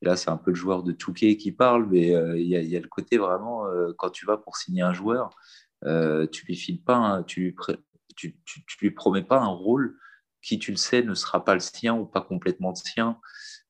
[0.00, 2.88] là, c'est un peu le joueur de Touquet qui parle, mais il y, a le
[2.88, 3.66] côté vraiment,
[3.98, 5.30] quand tu vas pour signer un joueur,
[5.82, 7.54] tu lui files pas, tu lui
[8.16, 9.96] tu, ne lui promets pas un rôle
[10.42, 13.18] qui, tu le sais, ne sera pas le sien ou pas complètement le sien.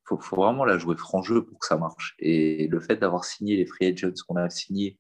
[0.03, 2.15] Il faut, vraiment la jouer franc jeu pour que ça marche.
[2.19, 4.99] Et le fait d'avoir signé les free agents qu'on a signés,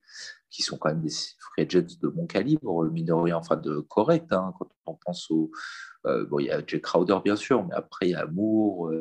[0.51, 3.81] qui sont quand même des free agents de bon calibre, mine de rien, enfin de
[3.81, 5.51] correct, hein, quand on pense aux,
[6.05, 8.93] bon, il y a Jay Crowder, bien sûr, mais après, il y a Moore,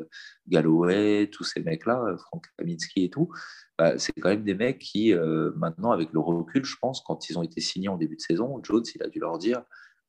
[0.47, 3.29] Galloway, tous ces mecs-là, Frank Kaminski et tout.
[3.77, 5.13] Bah, c'est quand même des mecs qui,
[5.56, 8.60] maintenant, avec le recul, je pense, quand ils ont été signés en début de saison,
[8.63, 9.63] Jones, il a dû leur dire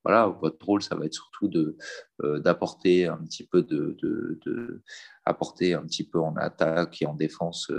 [0.05, 1.77] voilà, votre rôle, ça va être surtout de,
[2.39, 4.83] d'apporter un petit peu de, de,
[5.25, 7.71] apporter un petit peu en attaque et en défense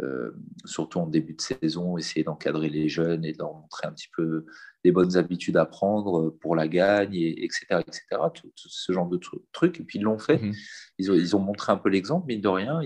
[0.00, 0.30] euh,
[0.64, 4.08] surtout en début de saison, essayer d'encadrer les jeunes et de leur montrer un petit
[4.16, 4.46] peu
[4.84, 7.80] les bonnes habitudes à prendre pour la gagne, et, etc.
[7.80, 8.02] etc.
[8.32, 9.18] Tout, ce genre de
[9.52, 9.80] trucs.
[9.80, 10.38] Et puis ils l'ont fait.
[10.38, 10.54] Mhm.
[10.98, 12.80] Ils, ont, ils, ont, montré un peu l'exemple, mine de rien.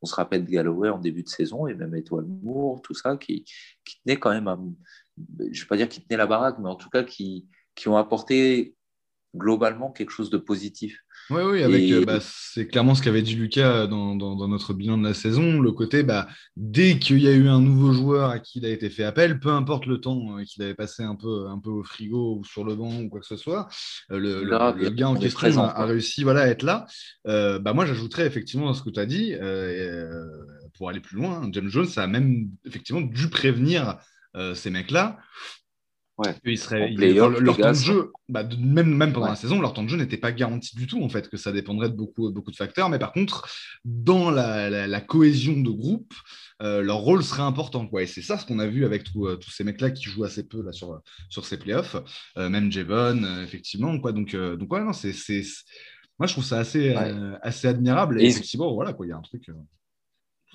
[0.00, 3.16] on se rappelle de Galloway en début de saison et même Étoile Moore, tout ça,
[3.16, 3.44] qui,
[3.84, 4.74] qui tenait quand même,
[5.38, 7.88] je ne vais pas dire qui tenait la baraque, mais en tout cas qui, qui
[7.88, 8.74] ont apporté
[9.36, 11.00] globalement quelque chose de positif.
[11.30, 14.98] Oui, oui, avec, euh, bah, c'est clairement ce qu'avait dit Lucas dans, dans, notre bilan
[14.98, 15.58] de la saison.
[15.60, 18.68] Le côté, bah, dès qu'il y a eu un nouveau joueur à qui il a
[18.68, 21.70] été fait appel, peu importe le temps euh, qu'il avait passé un peu, un peu
[21.70, 23.68] au frigo ou sur le banc ou quoi que ce soit,
[24.10, 26.86] euh, le, le, gars en question a, réussi voilà, à être là.
[27.24, 29.34] bah, moi, j'ajouterais effectivement à ce que tu as dit,
[30.76, 33.98] pour aller plus loin, James Jones a même effectivement dû prévenir
[34.54, 35.18] ces mecs-là
[36.16, 36.32] Ouais.
[36.44, 39.88] Ils seraient, leur, temps de jeu, bah, même, même pendant la saison, leur temps de
[39.88, 42.56] jeu n'était pas garanti du tout, en fait, que ça dépendrait de beaucoup, beaucoup de
[42.56, 42.88] facteurs.
[42.88, 43.48] Mais par contre,
[43.84, 46.14] dans la, la, cohésion de groupe,
[46.62, 47.88] euh, leur rôle serait important.
[47.88, 48.04] Quoi.
[48.04, 50.46] Et c'est ça ce qu'on a vu avec euh, tous ces mecs-là qui jouent assez
[50.46, 51.96] peu là, sur, sur ces playoffs,
[52.38, 53.98] euh, même Javon, effectivement.
[53.98, 54.12] Quoi.
[54.12, 55.12] Donc, donc ouais, non, c'est,
[56.20, 56.94] moi, je trouve ça assez,
[57.42, 58.22] assez admirable.
[58.22, 59.50] Et, effectivement, voilà, quoi, il y a un truc.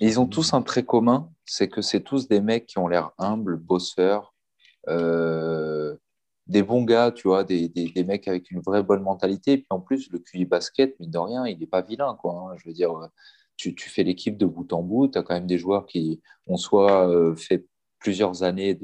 [0.00, 3.10] Ils ont tous un trait commun, c'est que c'est tous des mecs qui ont l'air
[3.18, 4.39] humbles, bosseurs, euh,
[4.86, 9.52] des bons gars, tu vois, des, des, mecs avec une vraie bonne mentalité.
[9.52, 12.34] Et puis en plus, le QI basket, mine de rien, il n'est pas vilain, quoi.
[12.34, 12.56] Hein.
[12.56, 12.90] Je veux dire,
[13.56, 16.20] tu, tu fais l'équipe de bout en bout, tu as quand même des joueurs qui
[16.46, 17.66] ont soit euh, fait
[17.98, 18.78] plusieurs années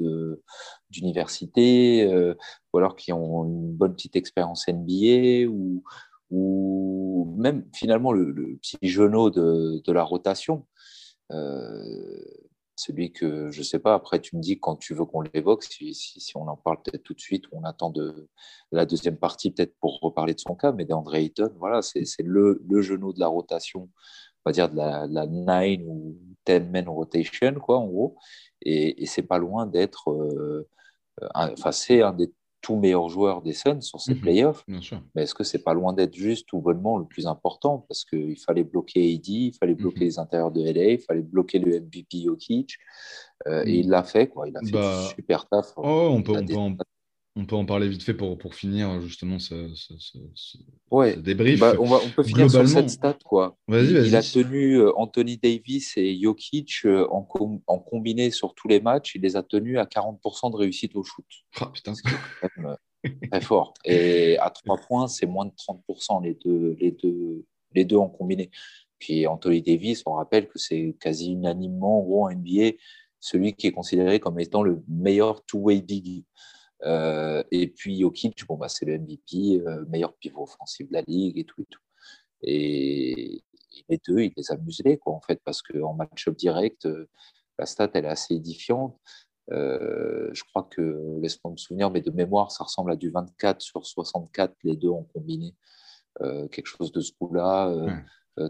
[0.91, 2.35] d'université, euh,
[2.71, 5.83] ou alors qui ont une bonne petite expérience NBA, ou,
[6.29, 10.67] ou même finalement le, petit genou de, de la rotation.
[11.31, 12.23] Euh,
[12.79, 13.93] celui que je sais pas.
[13.95, 17.13] Après, tu me dis quand tu veux qu'on l'évoque, si, on en parle peut-être tout
[17.13, 18.29] de suite, on attend de,
[18.71, 20.71] la deuxième partie peut-être pour reparler de son cas.
[20.71, 23.89] Mais d'André Ayton, voilà, c'est le, le, genou de la rotation,
[24.45, 28.15] on va dire de la, la 9 ou 10 man rotation, quoi, en gros.
[28.61, 30.11] Et, et c'est pas loin d'être.
[30.11, 30.67] Euh,
[31.33, 32.31] enfin, c'est un des
[32.67, 34.19] tout meilleur joueur des Suns sur ces mhm.
[34.19, 34.65] playoffs.
[35.15, 37.85] Mais est-ce que c'est pas loin d'être juste ou bonnement le plus important?
[37.87, 40.05] Parce qu'il fallait bloquer AD, il fallait bloquer mhm.
[40.05, 42.77] les intérieurs de LA, il fallait bloquer le MVP Jokic.
[43.47, 43.79] Euh, et mhm.
[43.79, 44.49] il l'a fait, quoi.
[44.49, 45.71] Il a fait bah, super taf.
[45.77, 46.83] Oh, on peut, on peut
[47.37, 49.93] on peut en parler vite fait pour, pour finir justement ce, ce,
[50.33, 51.59] ce, débrief.
[51.59, 53.17] Bah, on, on, peut finir sur cette stat.
[53.23, 53.55] Quoi.
[53.69, 57.27] il, a tenu euh, Anthony Davis et Jokic euh, en,
[57.67, 59.13] en, combiné sur tous les matchs.
[59.15, 61.25] Il les a tenus à 40% de réussite au shoot.
[61.61, 61.93] Ah, putain.
[61.93, 63.75] C'est quand même euh, très fort.
[63.85, 67.45] Et à 3 points, c'est moins de 30% les deux, les, deux,
[67.75, 68.49] les deux en combiné.
[68.97, 72.77] Puis Anthony Davis, on rappelle que c'est quasi unanimement, en gros, en NBA,
[73.19, 76.23] celui qui est considéré comme étant le meilleur two-way big.
[76.83, 81.01] Euh, et puis Jokic, bon, bah, c'est le MVP, euh, meilleur pivot offensif de la
[81.01, 81.81] ligue et tout et tout.
[82.43, 83.43] Et
[83.89, 87.09] les deux, il les a muselés, quoi, en fait, parce qu'en match-up direct, euh,
[87.59, 88.97] la stat, elle est assez édifiante.
[89.49, 93.85] je crois que, laisse-moi me souvenir, mais de mémoire, ça ressemble à du 24 sur
[93.85, 95.55] 64, les deux ont combiné
[96.51, 97.73] quelque chose de ce coup-là.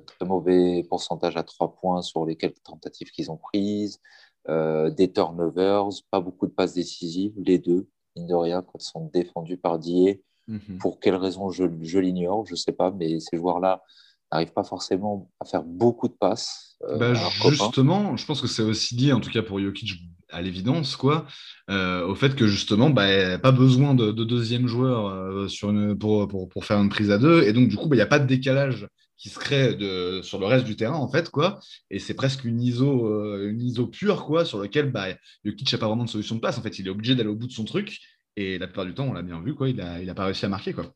[0.06, 4.02] très mauvais pourcentage à trois points sur les quelques tentatives qu'ils ont prises.
[4.48, 7.88] des turnovers, pas beaucoup de passes décisives, les deux
[8.26, 10.20] de rien, quand ils sont défendus par Die.
[10.48, 10.78] Mhm.
[10.80, 13.84] Pour quelle raison, je, l'ignore, je ne sais pas, mais ces joueurs-là
[14.32, 16.78] n'arrivent pas forcément à faire beaucoup de passes.
[16.84, 17.14] Euh, bah,
[17.50, 20.00] justement, je pense que c'est aussi lié, en tout cas pour Jokic,
[20.30, 21.26] à l'évidence, quoi,
[21.70, 26.28] euh, au fait que justement, bah, pas besoin de, deuxième joueur euh, sur une, pour,
[26.28, 28.08] pour, pour, faire une prise à deux, et donc du coup, bah, il n'y a
[28.08, 29.78] pas de décalage qui se crée
[30.24, 31.60] sur le reste du terrain, en fait, quoi.
[31.90, 35.08] Et c'est presque une ISO, euh, une ISO pure, quoi, sur lequel bah,
[35.44, 36.58] Jokic n'a pas vraiment de solution de passe.
[36.58, 38.00] En fait, il est obligé d'aller au bout de son truc.
[38.36, 40.26] Et la plupart du temps, on l'a bien vu, quoi, il n'a il a pas
[40.26, 40.94] réussi à marquer, quoi.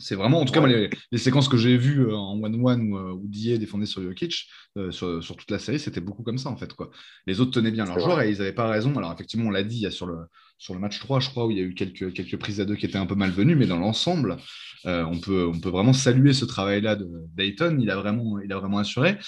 [0.00, 3.28] C'est vraiment, en tout cas, les, séquences que j'ai vues euh, en one-one où, où
[3.28, 4.46] Die défendait sur Jokic,
[4.78, 6.72] euh, sur, sur, toute la série, c'était beaucoup comme ça, en fait.
[6.72, 6.90] Quoi.
[7.26, 8.96] Les autres tenaient bien leur joueur et ils n'avaient pas raison.
[8.96, 10.16] Alors, effectivement, on l'a dit, il y a sur le,
[10.58, 12.64] sur le match 3, je crois, où il y a eu quelques, quelques prises à
[12.64, 14.38] deux qui étaient un peu malvenues, mais dans l'ensemble,
[14.86, 17.78] euh, on, peut, on peut vraiment saluer ce travail-là de Dayton.
[17.80, 19.18] Il a vraiment, il a vraiment assuré.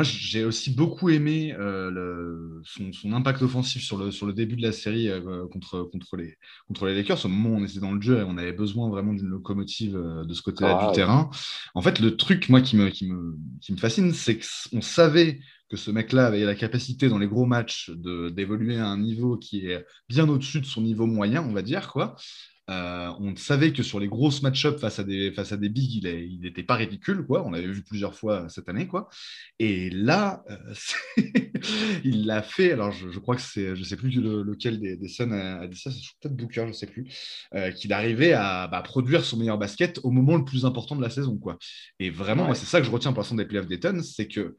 [0.00, 4.62] Moi, j'ai aussi beaucoup aimé euh, son, impact offensif sur le, sur le début de
[4.62, 7.26] la série euh, contre, contre, les, contre les Lakers.
[7.26, 9.96] Au moment où on était dans le jeu et on avait besoin vraiment d'une locomotive
[9.96, 11.28] euh, de ce côté-là du ah, terrain.
[11.74, 15.40] En fait, le truc, moi, qui me, qui me, qui me fascine, c'est qu'on savait
[15.68, 19.66] que ce mec-là avait la capacité dans les gros matchs d'évoluer à un niveau qui
[19.66, 22.16] est bien au-dessus de son niveau moyen, on va dire, quoi.
[22.70, 26.40] On savait que sur les grosses match-up face à des face à des bigs, il
[26.40, 27.44] n'était pas ridicule, quoi.
[27.44, 29.08] On l'avait vu plusieurs fois cette année, quoi.
[29.58, 30.44] Et là,
[32.04, 32.72] il l'a fait.
[32.72, 35.90] Alors, je, crois que c'est, je sais plus lequel des, des Suns a, dit ça.
[35.90, 37.06] C'est peut-être Booker, je sais plus,
[37.76, 41.10] qu'il arrivait à bah, produire son meilleur basket au moment le plus important de la
[41.10, 41.58] saison, quoi.
[41.98, 44.56] Et vraiment, c'est ça que je retiens pour l'instant des playoffs d'Eton, c'est que,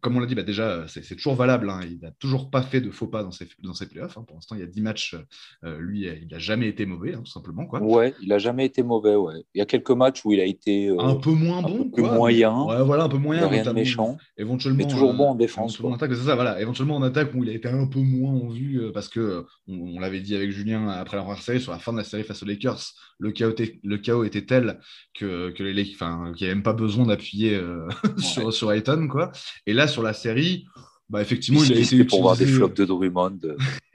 [0.00, 1.68] comme on l'a dit, bah, déjà, c'est, toujours valable.
[1.70, 1.80] Hein.
[1.84, 4.16] il n'a toujours pas fait de faux pas dans ses, dans ses playoffs.
[4.16, 4.24] Hein.
[4.26, 5.16] Pour l'instant, il y a 10 matchs.
[5.62, 7.80] lui, il n'a jamais été mauvais, hein, tout simplement, quoi.
[7.82, 9.44] Ouais, il n'a jamais été mauvais, ouais.
[9.54, 12.02] Il y a quelques matchs où il a été un peu moins bon, un peu
[12.02, 12.64] moyen.
[12.64, 13.48] Ouais, voilà, un peu moyen.
[13.48, 14.16] Rien de méchant.
[14.36, 15.80] Éventuellement, mais toujours bon en défense.
[15.82, 16.60] En attaque, ça, voilà.
[16.60, 20.00] Éventuellement en attaque où il a été un peu moins en vue parce que on,
[20.00, 22.42] l'avait dit avec Julien après la première série sur la fin de la série face
[22.42, 22.80] aux Lakers,
[23.18, 24.80] le chaos, était, le chaos était tel
[25.14, 29.08] que, que les enfin, qu'il n'y avait même pas besoin d'appuyer euh, sur, sur Ayton,
[29.08, 29.32] quoi.
[29.66, 30.66] Et là, sur la série,
[31.08, 33.38] bah, effectivement, il, a été pour voir des flops de Drummond.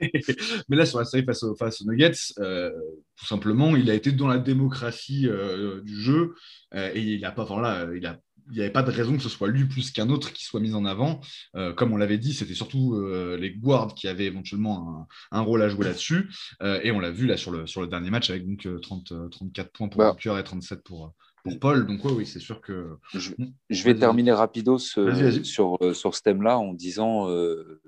[0.00, 2.70] Mais là, sur la série face, aux, face aux Nuggets, euh,
[3.16, 6.34] tout simplement, il a été dans la démocratie euh, du jeu
[6.74, 8.18] et il n'a pas, enfin là, il a
[8.50, 10.60] il n'y avait pas de raison que ce soit lui plus qu'un autre qui soit
[10.60, 11.20] mis en avant.
[11.56, 15.62] Euh, comme on l'avait dit, c'était surtout euh, les guards qui avaient éventuellement un, rôle
[15.62, 16.30] à jouer là-dessus.
[16.62, 19.30] Euh, et on l'a vu là sur le, sur le dernier match avec donc 30,
[19.30, 20.16] 34 points pour bah.
[20.38, 21.14] et 37 pour,
[21.44, 21.86] pour Paul.
[21.86, 22.96] Donc oui, c'est sûr que...
[23.12, 27.28] Je, vais terminer rapido sur, sur ce thème-là en disant,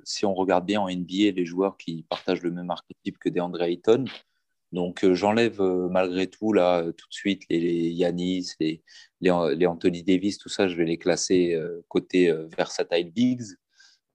[0.04, 3.62] si on regarde bien en NBA, les joueurs qui partagent le même archétype que DeAndre
[3.62, 4.04] Ayton,
[4.72, 8.82] donc, euh, j'enlève euh, malgré tout, là, tout de suite, les, Yanis, les,
[9.20, 13.56] les, Anthony Davis, tout ça, je vais les classer euh, côté versatile bigs,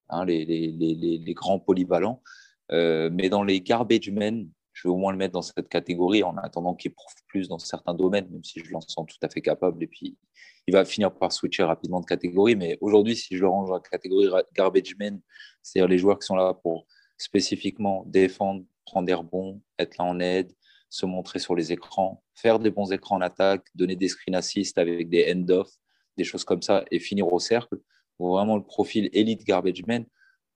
[0.10, 2.22] hein, les, les, grands polyvalents.
[2.70, 4.50] mais dans les garbage men,
[4.82, 7.60] je vais au moins le mettre dans cette catégorie en attendant qu'il prouve plus dans
[7.60, 9.84] certains domaines, même si je l'en sens tout à fait capable.
[9.84, 10.18] Et puis,
[10.66, 12.56] il va finir par switcher rapidement de catégorie.
[12.56, 15.22] Mais aujourd'hui, si je le range dans la catégorie garbage men,
[15.62, 20.20] c'est-à-dire les joueurs qui sont là pour spécifiquement défendre, prendre des rebonds, être là en
[20.20, 20.52] aide,
[20.90, 24.80] se montrer sur les écrans, faire des bons écrans en attaque, donner des screen assists
[24.80, 25.70] avec des end-off,
[26.18, 27.78] des choses comme ça, et finir au cercle.
[28.20, 30.06] Vraiment le profil élite garbage man.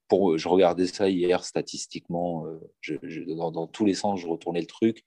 [0.08, 5.04] Pour, je regardais ça hier statistiquement, euh, dans, tous les sens, je retournais le truc.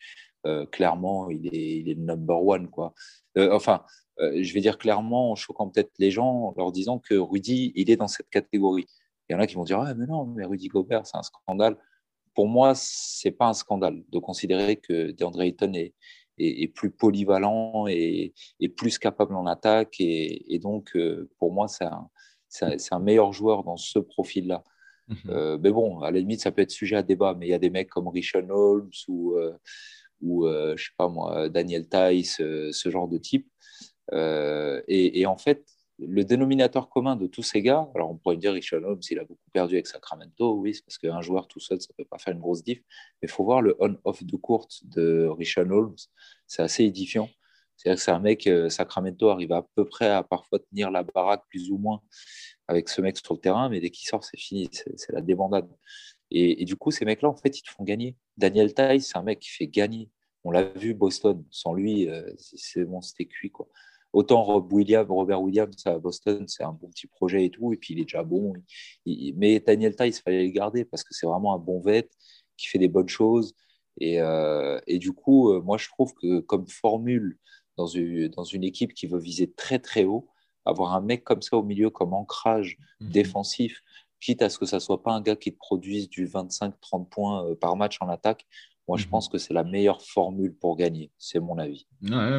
[0.46, 2.68] Euh, clairement, il est, il est number one.
[2.68, 2.94] Quoi.
[3.37, 3.84] Euh, enfin,
[4.18, 7.90] je vais dire clairement, en choquant peut-être les gens, en leur disant que Rudy, il
[7.90, 8.87] est dans cette catégorie.
[9.28, 11.22] Il y en a qui vont dire Ah, mais non, mais Rudy Gobert, c'est un
[11.22, 11.76] scandale
[12.38, 18.32] pour moi, c'est pas un scandale de considérer que DeAndre Ayton est, plus polyvalent et,
[18.76, 19.96] plus capable en attaque.
[19.98, 21.84] Et, donc, euh, pour moi, c'est
[22.92, 24.62] un, meilleur joueur dans ce profil-là.
[25.09, 25.16] Mhm.
[25.31, 27.55] Euh, mais bon, à la limite, ça peut être sujet à débat, mais il y
[27.55, 29.57] a des mecs comme Richard Holmes ou, euh,
[30.21, 33.49] ou je sais pas moi, Daniel Tice, ce genre de type.
[34.12, 35.64] et, en fait,
[35.99, 39.25] le dénominateur commun de tous ces gars, alors on pourrait dire Richard Holmes, il a
[39.25, 42.18] beaucoup perdu avec Sacramento, oui, c'est parce qu'un joueur tout seul, ça ne peut pas
[42.18, 42.79] faire une grosse diff,
[43.21, 45.97] mais il faut voir le on-off de courte de Richard Holmes,
[46.47, 47.29] c'est assez édifiant.
[47.77, 51.05] C'est-à-dire que c'est un mec, euh, Sacramento arrive à peu près à parfois tenir la
[51.05, 52.01] baraque plus ou moins
[52.68, 55.68] avec ce mec sur le terrain, mais dès qu'il sort, c'est fini, c'est la débandade.
[56.31, 58.16] Et, du coup, ces mecs-là, en fait, ils te font gagner.
[58.37, 60.11] Daniel Tice, c'est un mec qui fait gagner.
[60.44, 63.50] On l'a vu, Boston, sans lui, euh, c'est bon, c'était cuit.
[63.50, 63.68] Quoi.
[64.12, 67.94] Autant Williams, Robert Williams à Boston, c'est un bon petit projet et tout, et puis
[67.94, 68.52] il est déjà bon.
[69.07, 72.09] mais Daniel Tice, il fallait le garder parce que c'est vraiment un bon vet
[72.57, 73.54] qui fait des bonnes choses.
[74.00, 77.38] Et, euh, du coup, euh, moi, je trouve que comme formule
[77.76, 80.28] dans une, dans une équipe qui veut viser très très haut,
[80.64, 83.11] avoir un mec comme ça au milieu comme ancrage mhm.
[83.11, 83.83] défensif,
[84.21, 87.47] quitte à ce que ça soit pas un gars qui te produise du 25-30 points
[87.47, 88.47] euh, par match en attaque,
[88.88, 89.11] moi, je mhm.
[89.11, 91.12] pense que c'est la meilleure formule pour gagner.
[91.18, 91.87] C'est mon avis.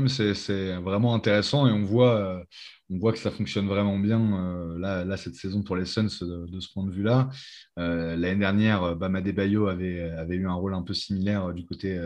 [0.08, 2.44] c'est vraiment intéressant et on voit, euh,
[2.90, 6.08] on voit que ça fonctionne vraiment bien euh, là, là, cette saison pour les Suns
[6.22, 7.30] de, ce point de vue-là.
[7.78, 12.00] Euh, l'année dernière, Bama Bayo avait, avait eu un rôle un peu similaire du côté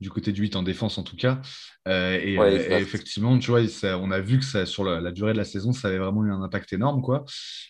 [0.00, 1.40] du côté du 8 en défense en tout cas.
[1.88, 3.60] Euh, et, euh, effectivement, tu vois,
[3.98, 6.30] on a vu que ça, sur la, durée de la saison, ça avait vraiment eu
[6.30, 7.24] un impact énorme, quoi.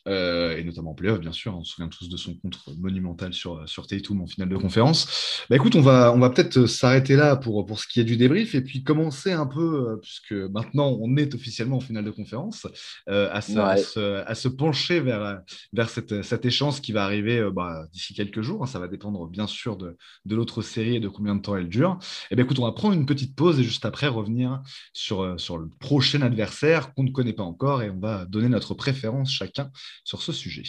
[0.08, 1.56] Euh, et notamment en playoff, bien sûr.
[1.56, 5.44] On se souvient tous de son contre monumental sur, sur Tatum en finale de conférence.
[5.48, 8.16] Bah écoute, on va, on va peut-être s'arrêter là pour, pour ce qui est du
[8.16, 12.66] débrief et puis commencer un peu, puisque maintenant on est officiellement en finale de conférence,
[13.06, 15.40] à, se, à, se, pencher vers,
[15.72, 18.62] vers cette, cette échéance qui va arriver bah, d'ici quelques jours.
[18.64, 18.66] Hein.
[18.66, 21.68] Ça va dépendre bien sûr de, de l'autre série et de combien de temps elle
[21.68, 21.98] dure.
[22.30, 24.62] Eh bien écoute, on va prendre une petite pause et juste après revenir
[25.12, 28.74] euh, sur le prochain adversaire qu'on ne connaît pas encore et on va donner notre
[28.74, 29.70] préférence chacun
[30.04, 30.64] sur ce sujet.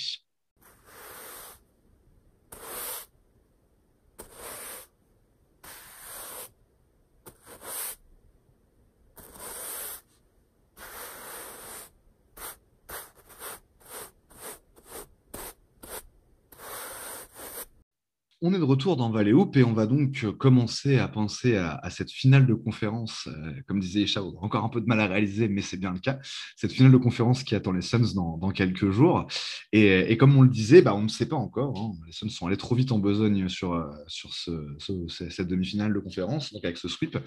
[18.41, 21.57] On est de retour dans Valley Hoop et on va donc euh, commencer à penser
[21.57, 23.27] à, cette finale de conférence.
[23.27, 25.99] Euh, comme disait Isha, encore un peu de mal à réaliser, mais c'est bien le
[25.99, 26.19] cas.
[26.55, 29.27] Cette finale de conférence qui attend les Suns dans, quelques jours.
[29.73, 31.77] Et, comme on le disait, bah, on ne sait pas encore.
[31.77, 31.91] Hein.
[32.05, 36.53] Les Suns sont allés trop vite en besogne sur, euh, sur cette demi-finale de conférence,
[36.53, 37.17] donc avec ce sweep.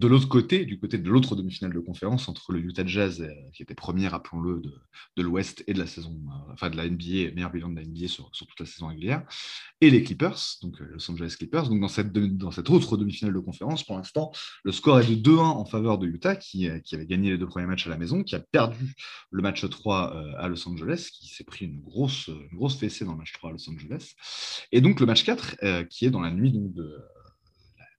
[0.00, 3.22] De l'autre côté, du côté de l'autre demi-finale de conférence, entre le Utah Jazz,
[3.52, 6.18] qui était premier, rappelons-le, de, l'Ouest et de la saison,
[6.50, 9.26] enfin de la NBA, meilleur bilan de la NBA sur, toute la saison régulière,
[9.82, 11.68] et les Clippers donc euh, Los Angeles Clippers.
[11.68, 14.32] Donc dans cette, dans cette autre demi-finale de conférence, pour l'instant,
[14.64, 17.36] le score est de 2-1 en faveur de Utah, qui, euh, qui, avait gagné les
[17.36, 18.94] deux premiers matchs à la maison, qui a perdu
[19.30, 23.12] le match 3 euh, à Los Angeles, qui s'est pris une grosse, grosse fessée dans
[23.12, 24.14] le match 3 à Los Angeles.
[24.72, 26.96] Et donc le match 4, qui est dans la nuit donc, de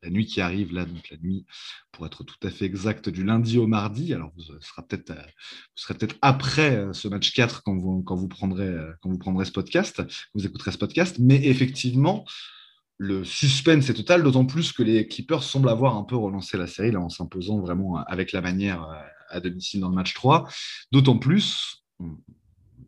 [0.04, 1.46] la nuit qui arrive, là, donc la nuit,
[1.92, 4.14] pour être tout à fait exact, du lundi au mardi.
[4.14, 4.62] Alors, vous, euh, vous
[5.76, 9.18] serez peut-être après euh, ce match 4 quand vous, quand, vous prendrez, euh, quand vous
[9.18, 10.02] prendrez ce podcast,
[10.34, 11.18] vous écouterez ce podcast.
[11.20, 12.26] Mais effectivement,
[12.98, 16.68] le suspense est total, d'autant plus que les Clippers semblent avoir un peu relancé la
[16.68, 18.88] série là, en s'imposant vraiment avec la manière
[19.30, 20.48] à domicile dans le match 3.
[20.92, 22.18] D'autant plus, on,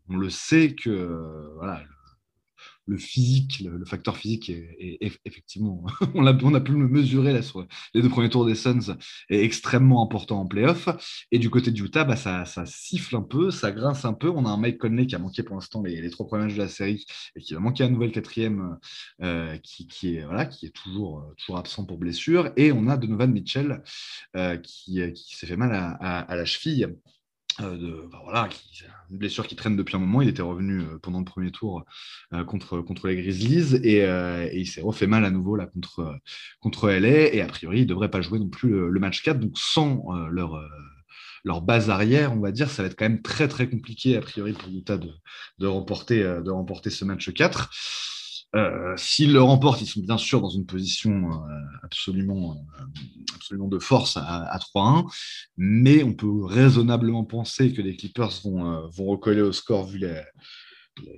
[0.08, 1.82] on le sait que voilà,
[2.86, 8.08] le physique, le, facteur physique est, effectivement, on a, pu le mesurer sur les deux
[8.08, 8.96] premiers tours des Suns,
[9.30, 10.88] est extrêmement important en playoff.
[11.32, 14.28] Et du côté du Utah, bah, ça, siffle un peu, ça grince un peu.
[14.28, 16.62] On a un Mike Conley qui a manqué pour l'instant les, trois premiers matchs de
[16.62, 17.04] la série
[17.36, 18.78] et qui va manquer un nouvel quatrième
[19.22, 22.52] euh, qui, est, qui est toujours, toujours absent pour blessure.
[22.56, 23.82] Et on a Donovan Mitchell
[24.36, 26.88] euh, qui s'est fait mal à la cheville
[27.60, 28.48] euh, de, voilà,
[29.10, 30.22] une blessure qui traîne depuis un moment.
[30.22, 31.84] Il était revenu euh, pendant le premier tour
[32.32, 34.04] euh, contre, contre les Grizzlies et,
[34.54, 36.18] il s'est refait mal à nouveau là, contre,
[36.60, 37.32] contre LA.
[37.34, 39.38] Et a priori, il ne devrait pas jouer non plus le, match 4.
[39.38, 40.60] Donc, sans leur,
[41.44, 44.20] leur base arrière, on va dire, ça va être quand même très très compliqué a
[44.20, 45.10] priori pour Utah de,
[45.58, 47.70] de, remporter, de remporter ce match 4.
[48.54, 51.48] Euh, S'ils le remportent, ils sont bien sûr dans une position euh,
[51.82, 52.84] absolument, euh,
[53.34, 55.12] absolument de force à, 3-1,
[55.56, 60.22] mais on peut raisonnablement penser que les Clippers vont, vont recoller au score vu les,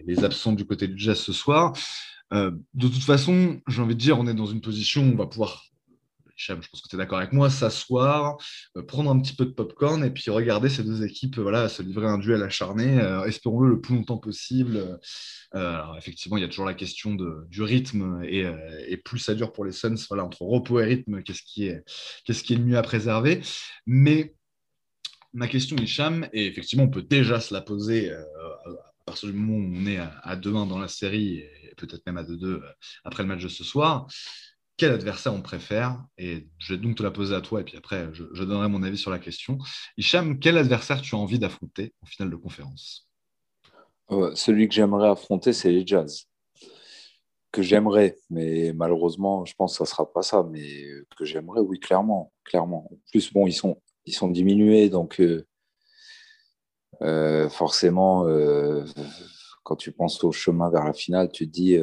[0.07, 1.77] les, absents du côté du Jazz ce soir.
[2.33, 5.27] de toute façon, j'ai envie de dire, on est dans une position où on va
[5.27, 5.65] pouvoir
[6.37, 8.37] je pense que tu es d'accord avec moi, s'asseoir,
[8.77, 11.83] euh, prendre un petit peu de popcorn et puis regarder ces deux équipes voilà, se
[11.83, 14.99] livrer un duel acharné, euh, espérons-le le plus longtemps possible.
[15.55, 17.17] Euh, alors effectivement, il y a toujours la question
[17.49, 18.47] du rythme et,
[19.05, 21.83] plus ça dure pour les Suns, voilà, entre repos et rythme, qu'est-ce qui, est,
[22.25, 23.41] qu'est-ce qui est le mieux à préserver.
[23.87, 24.35] Mais
[25.33, 29.65] ma question, Hicham, et effectivement, on peut déjà se la poser à partir du moment
[29.65, 32.61] où on est à 2-1 dans la série et peut-être même à 2-2
[33.05, 34.09] après le match de ce soir
[34.77, 37.77] quel adversaire on préfère Et je vais donc te la poser à toi, et puis
[37.77, 39.59] après, je, donnerai mon avis sur la question.
[39.97, 43.09] Hicham, quel adversaire tu as envie d'affronter en finale de conférence?
[44.11, 46.25] Euh, Celui que j'aimerais affronter, c'est les Jazz.
[47.53, 50.47] Que j'aimerais, mais malheureusement, je pense que ça ne sera pas ça.
[50.51, 50.85] Mais
[51.17, 52.33] que j'aimerais, oui, clairement.
[52.45, 52.87] clairement.
[52.93, 55.47] En plus, bon, ils sont, ils sont diminués, donc euh,
[57.03, 58.27] euh, forcément,
[59.63, 61.79] quand tu penses au chemin vers la finale, tu te dis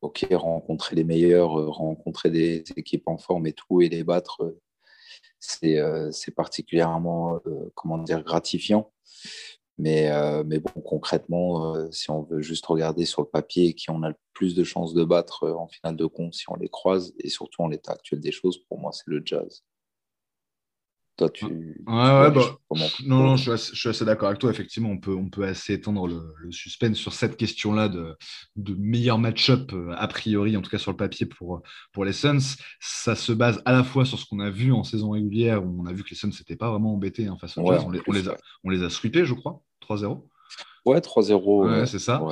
[0.00, 4.42] ok, rencontrer les meilleurs, euh, rencontrer des équipes en forme et tout, et les battre,
[4.42, 4.60] euh,
[5.64, 7.40] euh, c'est particulièrement
[8.24, 8.92] gratifiant.
[9.78, 10.10] Mais,
[10.44, 14.16] mais bon, concrètement, si on veut juste regarder sur le papier qui on a le
[14.32, 17.62] plus de chances de battre en finale de compte, si on les croise, et surtout
[17.62, 19.62] en l'état actuel des choses, pour moi, c'est le jazz.
[21.18, 21.46] Toi, tu.
[21.46, 22.58] Ouais, bah,
[23.04, 24.50] non, non, je suis assez, d'accord avec toi.
[24.50, 28.16] Effectivement, on peut, on peut assez étendre le, suspense sur cette question-là de,
[28.54, 31.62] de meilleur match-up, euh, a priori, en tout cas sur le papier pour,
[31.92, 32.56] pour les Suns.
[32.78, 35.82] Ça se base à la fois sur ce qu'on a vu en saison régulière, où
[35.82, 38.00] on a vu que les Suns n'étaient pas vraiment embêtés en face aux On, les,
[38.06, 40.22] on, les a, on les a sweepés, je crois, 3-0.
[40.86, 41.80] Ouais, 3-0.
[41.80, 42.22] Ouais, c'est ça.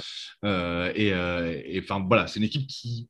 [0.45, 3.09] Euh, euh, et enfin, voilà, c'est une équipe qui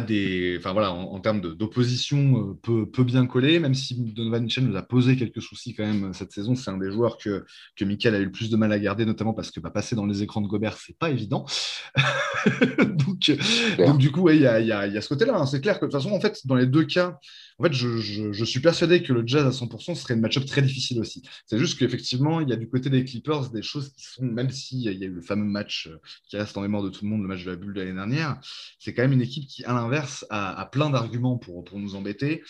[0.00, 4.76] des, enfin voilà, en, termes d'opposition, euh, peut, bien coller, même si Donovan Mitchell nous
[4.76, 6.54] a posé quelques soucis quand même cette saison.
[6.54, 7.44] C'est un des joueurs que,
[7.76, 9.96] que Michael a eu le plus de mal à garder, notamment parce que bah, passer
[9.96, 11.46] dans les écrans de Gobert, c'est pas évident.
[12.78, 13.30] donc,
[13.78, 15.36] donc, du coup, il y, a, y, a, ce côté-là.
[15.36, 15.46] Hein.
[15.46, 17.18] C'est clair que de toute façon, en fait, dans les deux cas,
[17.58, 21.00] en fait, je, suis persuadé que le Jazz à 100% serait une match-up très difficile
[21.00, 21.22] aussi.
[21.46, 24.50] C'est juste qu'effectivement, il y a du côté des Clippers des choses qui sont, même
[24.50, 25.98] s'il y a eu le fameux match euh,
[26.28, 27.94] qui reste en mémoire de tout le monde, le match de la bulle de l'année
[27.94, 28.40] dernière,
[28.78, 32.42] c'est quand même une équipe qui, à l'inverse, a, plein d'arguments pour, pour nous embêter,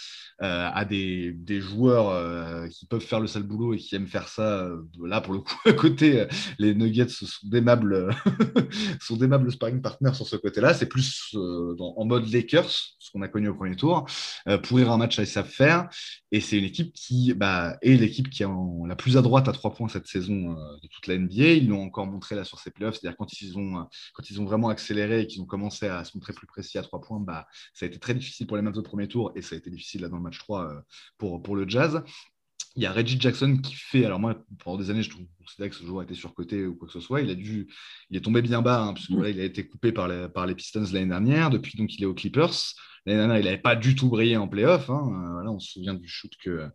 [0.42, 4.28] euh, a des, joueurs euh, qui peuvent faire le sale boulot et qui aiment faire
[4.28, 4.70] ça.
[5.04, 6.26] là, pour le coup, à côté,
[6.58, 8.14] les Nuggets sont d'aimables,
[9.00, 10.74] sont d'aimables sparring partners sur ce côté-là.
[10.74, 14.06] C'est plus en mode Lakers, ce qu'on a connu au premier tour,
[14.62, 15.88] pour y grands matchs, ils savent faire.
[16.30, 18.48] Et c'est une équipe qui bah, est l'équipe qui est
[18.86, 21.44] la plus à droite à trois points cette saison euh, de toute la NBA.
[21.52, 22.98] Ils l'ont encore montré là sur ces playoffs.
[23.00, 26.16] C'est-à-dire quand ils ont, quand ils ont vraiment accéléré et qu'ils ont commencé à se
[26.16, 28.76] montrer plus précis à trois points, bah, ça a été très difficile pour les Mavs
[28.76, 30.80] au premier tour et ça a été difficile là dans le match 3 euh,
[31.18, 32.02] pour, pour le Jazz.
[32.76, 34.06] Il y a Reggie Jackson qui fait.
[34.06, 34.34] Alors, moi,
[34.64, 37.20] pendant des années, je considérais que ce joueur était surcoté ou quoi que ce soit.
[37.20, 37.68] Il, a dû,
[38.08, 40.46] il est tombé bien bas, hein, parce que, il a été coupé par les, par
[40.46, 41.50] les Pistons l'année dernière.
[41.50, 42.74] Depuis, donc, il est aux Clippers.
[43.06, 44.88] L'année dernière, il n'avait pas du tout brillé en playoff.
[44.90, 45.42] Hein.
[45.44, 46.68] Euh, on se souvient du shoot que.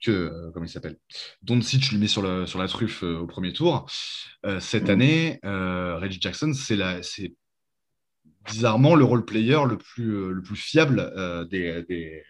[0.00, 0.98] que euh, comment il s'appelle?
[1.42, 3.86] Doncic lui met sur, le, sur la truffe euh, au premier tour.
[4.60, 7.34] cette année, Reggie Jackson, c'est
[8.46, 11.84] bizarrement le role player le plus, euh, le plus fiable euh, des,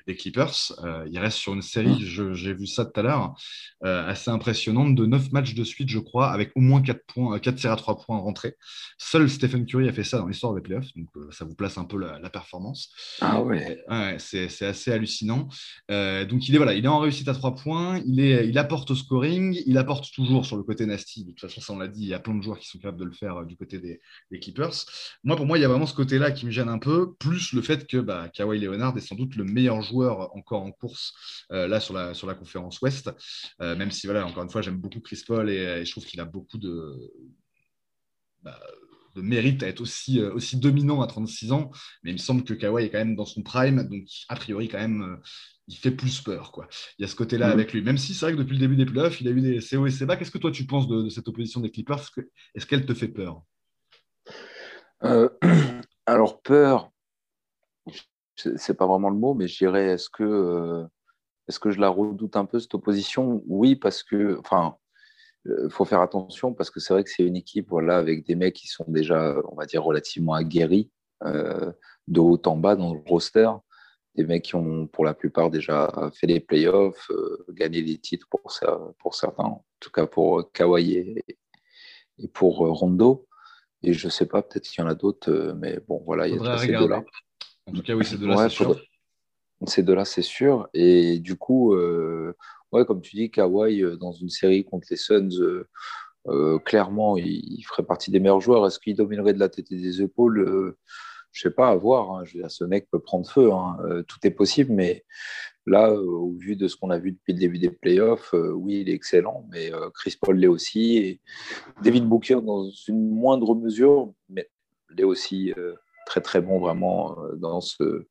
[0.07, 0.73] des, Clippers.
[0.85, 3.35] Euh, il reste sur une série, j'ai vu ça tout à l'heure,
[3.83, 7.55] assez impressionnante de 9 matchs de suite, je crois, avec au moins 4, points, 4
[7.55, 8.57] tirs à 3 points rentrés.
[8.99, 11.85] Seul Stephen Curry a fait ça dans l'histoire des playoffs, donc ça vous place un
[11.85, 12.93] peu la, performance.
[13.21, 13.83] Ah ouais.
[13.89, 15.49] ouais c'est assez hallucinant.
[15.89, 18.91] donc il est, voilà, il est en réussite à 3 points, il, est, il apporte
[18.91, 21.25] au scoring, il apporte toujours sur le côté nasty.
[21.25, 22.79] De toute façon, ça on l'a dit, il y a plein de joueurs qui sont
[22.79, 24.01] capables de le faire du côté des,
[24.31, 24.75] des Clippers.
[25.25, 27.13] Moi, pour moi, il y a vraiment ce côté là qui me gêne un peu,
[27.17, 30.73] plus le fait que bah, Kawhi Leonard est sans doute le meilleur joueur encore en
[30.73, 31.13] course
[31.53, 33.11] euh, là sur la, sur la conférence Ouest.
[33.61, 36.19] Euh, même si, voilà, encore une fois, j'aime beaucoup Chris Paul et, je trouve qu'il
[36.21, 36.97] a beaucoup de,
[38.43, 38.59] bah,
[39.15, 41.71] de mérite à être aussi, euh, aussi dominant à 36 ans.
[42.03, 44.69] Mais il me semble que Kawhi est quand même dans son prime, donc a priori,
[44.69, 45.21] quand même
[45.69, 46.51] il fait plus peur.
[46.51, 46.67] Quoi.
[46.99, 47.53] Il y a ce côté-là mhm.
[47.53, 47.83] avec lui.
[47.83, 49.87] Même si c'est vrai que depuis le début des playoffs, il a eu des CO
[49.87, 50.17] et bas.
[50.17, 52.09] Qu'est-ce que toi tu penses de, cette opposition des Clippers?
[52.55, 53.43] Est-ce qu'elle te fait peur?
[56.11, 56.91] Alors, peur,
[58.35, 60.85] c'est pas vraiment le mot, mais je dirais, est-ce que, euh,
[61.47, 63.45] est-ce que je la redoute un peu, cette opposition?
[63.47, 64.77] Oui, parce que, enfin,
[65.45, 68.35] il euh, faut faire attention parce que c'est vrai que c'est une équipe avec des
[68.35, 70.91] mecs qui sont déjà, on va dire, relativement aguerris,
[71.23, 71.71] euh,
[72.09, 73.49] de haut en bas dans le roster.
[74.17, 77.09] Des mecs qui ont, pour la plupart, déjà fait les playoffs,
[77.51, 78.53] gagné des titres pour,
[78.99, 81.23] pour certains, en tout cas pour Kawhi
[82.19, 83.29] et pour Rondo.
[83.83, 86.37] Et je sais pas, peut-être qu'il y en a d'autres, euh, mais bon, voilà, il
[86.37, 87.03] y a ces deux-là.
[87.67, 88.81] En tout cas, oui, ces deux-là, c'est sûr.
[89.67, 90.69] Ces deux-là, c'est sûr.
[90.75, 92.35] Et du coup, euh,
[92.73, 95.65] ouais, comme tu dis, Kawhi, euh, dans une série contre les Suns,
[96.65, 98.67] clairement, il, ferait partie des meilleurs joueurs.
[98.67, 100.75] Est-ce qu'il dominerait de la tête et des épaules
[101.33, 102.13] Je sais pas, à voir.
[102.13, 102.25] Hein.
[102.25, 103.53] Je veux dire, ce mec peut prendre feu.
[103.53, 103.79] Hein.
[104.07, 105.05] tout est possible, mais
[105.67, 108.51] Là, euh, au vu de ce qu'on a vu depuis le début des playoffs, euh,
[108.51, 110.97] oui, il est excellent, mais euh, Chris Paul l'est aussi.
[110.97, 111.21] Et
[111.83, 114.49] David Booker, dans une moindre mesure, mais
[114.91, 115.53] l'est aussi
[116.07, 118.07] très, très bon vraiment dans, ce,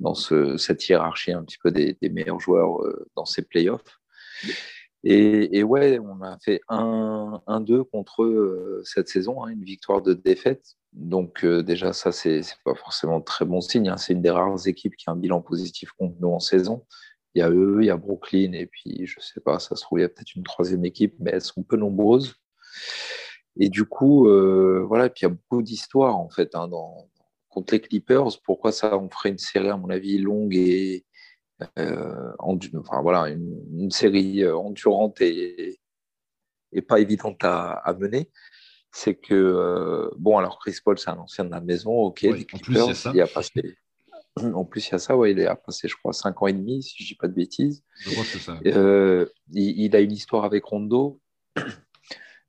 [0.00, 2.80] dans ce, cette hiérarchie un petit peu des, meilleurs joueurs
[3.14, 4.00] dans ces playoffs.
[5.06, 10.76] Et, ouais, on a fait 1-2 contre eux cette saison, hein, une victoire de défaite.
[10.94, 13.88] Donc euh, déjà, ça, c'est pas forcément très bon signe.
[13.88, 13.96] Hein.
[13.98, 16.86] C'est une des rares équipes qui a un bilan positif contre nous en saison.
[17.34, 19.82] Il y a eux, il y a Brooklyn, et puis je sais pas, ça se
[19.82, 22.36] trouve, il y a peut-être une troisième équipe, mais elles sont peu nombreuses.
[23.56, 26.70] Et du coup, euh, voilà, puis il y a beaucoup d'histoires en fait hein,
[27.48, 28.40] contre les Clippers.
[28.44, 31.04] Pourquoi ça On ferait une série, à mon avis, longue et
[31.78, 35.78] euh, enfin voilà, une, série endurante et,
[36.72, 38.30] et pas évidente à, à mener
[38.94, 42.58] c'est que, euh, bon, alors Chris Paul, c'est un ancien de la maison, ok, en
[42.58, 43.76] plus, il y a passé,
[44.36, 46.52] en plus, il y a ça, ouais, il a passé, je crois, 5 ans et
[46.52, 47.82] demi, si je ne dis pas de bêtises.
[47.98, 48.58] Je crois que c'est ça.
[48.66, 51.20] Euh, il, a une histoire avec Rondo.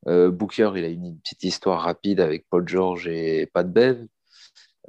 [0.08, 4.06] Euh, Booker, il a une petite histoire rapide avec Paul George et Pat Bev.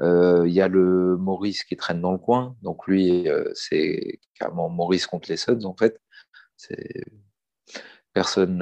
[0.00, 2.56] Il y a le Maurice qui traîne dans le coin.
[2.62, 6.00] Donc lui, c'est carrément Maurice contre les Suns, en fait.
[8.12, 8.58] Personne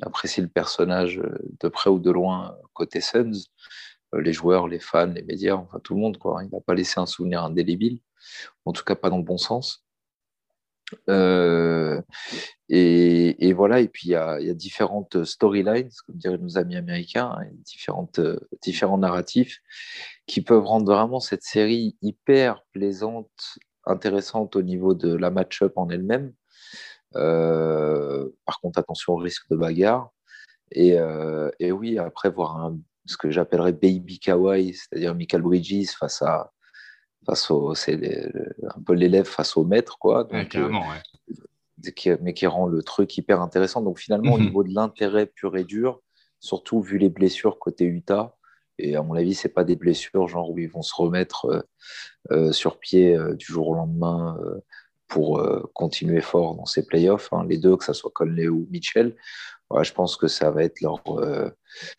[0.00, 1.20] n'apprécie le personnage
[1.60, 3.32] de près ou de loin côté Suns.
[4.14, 6.18] Euh, les joueurs, les fans, les médias, enfin tout le monde.
[6.18, 6.42] Quoi.
[6.44, 8.00] Il n'a pas laissé un souvenir indélébile,
[8.64, 9.84] en tout cas pas dans le bon sens.
[11.08, 12.00] Euh,
[12.68, 17.46] et, voilà, et puis il y a, différentes storylines, comme diraient nos amis américains, hein,
[17.64, 18.20] différentes,
[18.62, 19.58] différents narratifs
[20.26, 23.30] qui peuvent rendre vraiment cette série hyper plaisante,
[23.84, 26.32] intéressante au niveau de la match-up en elle-même,
[27.16, 30.10] euh, par contre, attention au risque de bagarre.
[30.70, 32.72] Et, euh, oui, après, voir
[33.06, 36.52] ce que j'appellerais baby kawaii, c'est-à-dire Michael Bridges face à
[37.26, 37.98] face au c'est
[38.62, 40.70] un peu l'élève face au maître quoi donc, euh,
[41.96, 44.44] qui, mais qui rend le truc hyper intéressant donc finalement au mhm.
[44.44, 46.00] niveau de l'intérêt pur et dur
[46.40, 48.36] surtout vu les blessures côté Utah
[48.78, 51.66] et à mon avis c'est pas des blessures genre où ils vont se remettre
[52.50, 54.38] sur pied du jour au lendemain
[55.12, 57.30] pour euh, continuer fort dans ces playoffs.
[57.32, 59.14] Hein, les deux, que ce soit Conley ou Mitchell,
[59.82, 61.02] je pense que ça va être leur.
[61.18, 61.50] Euh,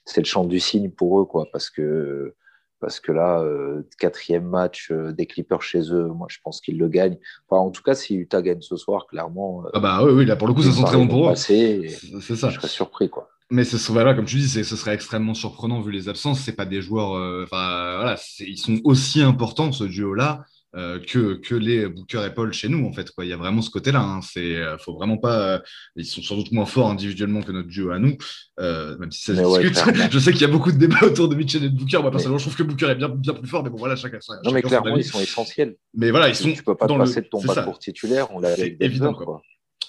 [0.03, 2.36] c'est le champ du signe pour eux, quoi, parce que
[2.84, 6.77] parce que là, euh, quatrième match euh, des Clippers chez eux, moi je pense qu'ils
[6.77, 7.17] le gagnent.
[7.47, 9.63] Enfin, en tout cas, si Utah gagne ce soir, clairement.
[9.65, 11.36] Euh, ah bah oui, oui, là pour le coup, ça sent très bon pour eux.
[11.36, 11.88] C'est
[12.36, 12.49] ça.
[12.49, 13.29] Je serais surpris, quoi.
[13.49, 16.41] Mais ce serait, là, comme tu dis, ce serait extrêmement surprenant vu les absences.
[16.41, 17.11] C'est pas des joueurs,
[17.43, 20.43] enfin voilà, ils sont aussi importants ce duo-là
[20.76, 23.11] euh, que, que les Booker et Paul chez nous, en fait.
[23.11, 23.26] Quoi.
[23.26, 24.01] Il y a vraiment ce côté-là.
[24.01, 24.21] Hein.
[24.21, 25.39] C'est, euh, faut vraiment pas.
[25.39, 25.59] Euh,
[25.95, 28.17] ils sont sans doute moins forts individuellement que notre duo à nous,
[28.59, 30.11] même si ça se discute.
[30.11, 31.99] je sais qu'il y a beaucoup de débats autour de Mitchell et de Booker.
[32.01, 34.19] Moi, personnellement, je trouve que Booker est bien, bien plus fort, mais bon, voilà, chacun.
[34.19, 34.34] ça.
[34.43, 35.76] non, mais clairement, ils sont essentiels.
[35.93, 36.51] Mais voilà, ils sont.
[36.51, 37.21] Tu peux pas dans passer le...
[37.21, 38.28] de ton bas pour titulaire.
[38.32, 39.41] On l'a évident, quoi.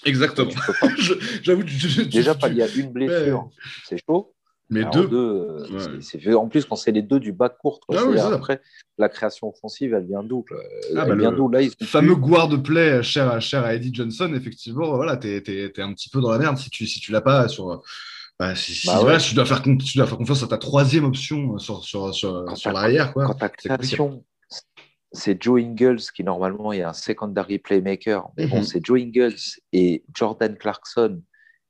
[0.05, 0.51] Exactement.
[1.41, 1.63] J'avoue.
[1.63, 3.49] Déjà, il y a une blessure.
[3.87, 4.34] C'est chaud.
[4.69, 5.07] Mais deux.
[5.11, 7.79] Euh, c'est en plus quand c'est les deux du bas court.
[7.93, 7.99] Ah
[8.33, 8.61] après,
[8.97, 10.43] la création offensive, elle vient d'où
[10.95, 11.49] ah, bah, d'où?
[11.49, 15.81] Là ils Le fameux guard play cher, cher à Eddie Johnson, effectivement, voilà, t'es es,
[15.81, 17.83] un petit peu dans la merde si tu si tu l'as pas sur.
[18.37, 21.85] Bah, si, bah tu, dois faire, tu dois faire confiance à ta troisième option sur,
[21.85, 23.13] sur, sur, sur l'arrière.
[23.13, 24.25] Quand ta création,
[25.13, 28.27] c'est Joe Ingles qui normalement est un secondary playmaker.
[28.35, 28.63] Mais bon, mhm.
[28.63, 31.21] c'est Joe Ingles et Jordan Clarkson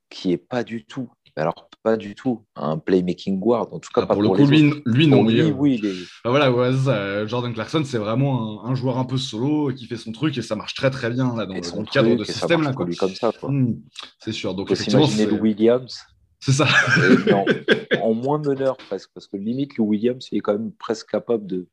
[0.10, 4.02] qui est pas du tout alors, pas du tout un playmaking guard, en tout cas
[4.02, 5.24] ah, pas pour, le coup, lui, lui, non.
[5.24, 5.80] Lui, oui,
[6.24, 10.36] bah, voilà, Jordan Clarkson, c'est vraiment un, joueur un peu solo qui fait son truc
[10.36, 12.74] et ça marche très très bien là, dans, le, cadre de ce système là.
[12.74, 12.88] Quoi.
[12.98, 13.76] Comme ça, hmm,
[14.18, 14.56] c'est sûr.
[14.56, 16.00] Donc, imaginer le Williams.
[16.40, 16.68] C'est ça.
[18.02, 21.46] en, moins meneur presque, parce que limite, le Williams, il est quand même presque capable
[21.46, 21.68] de,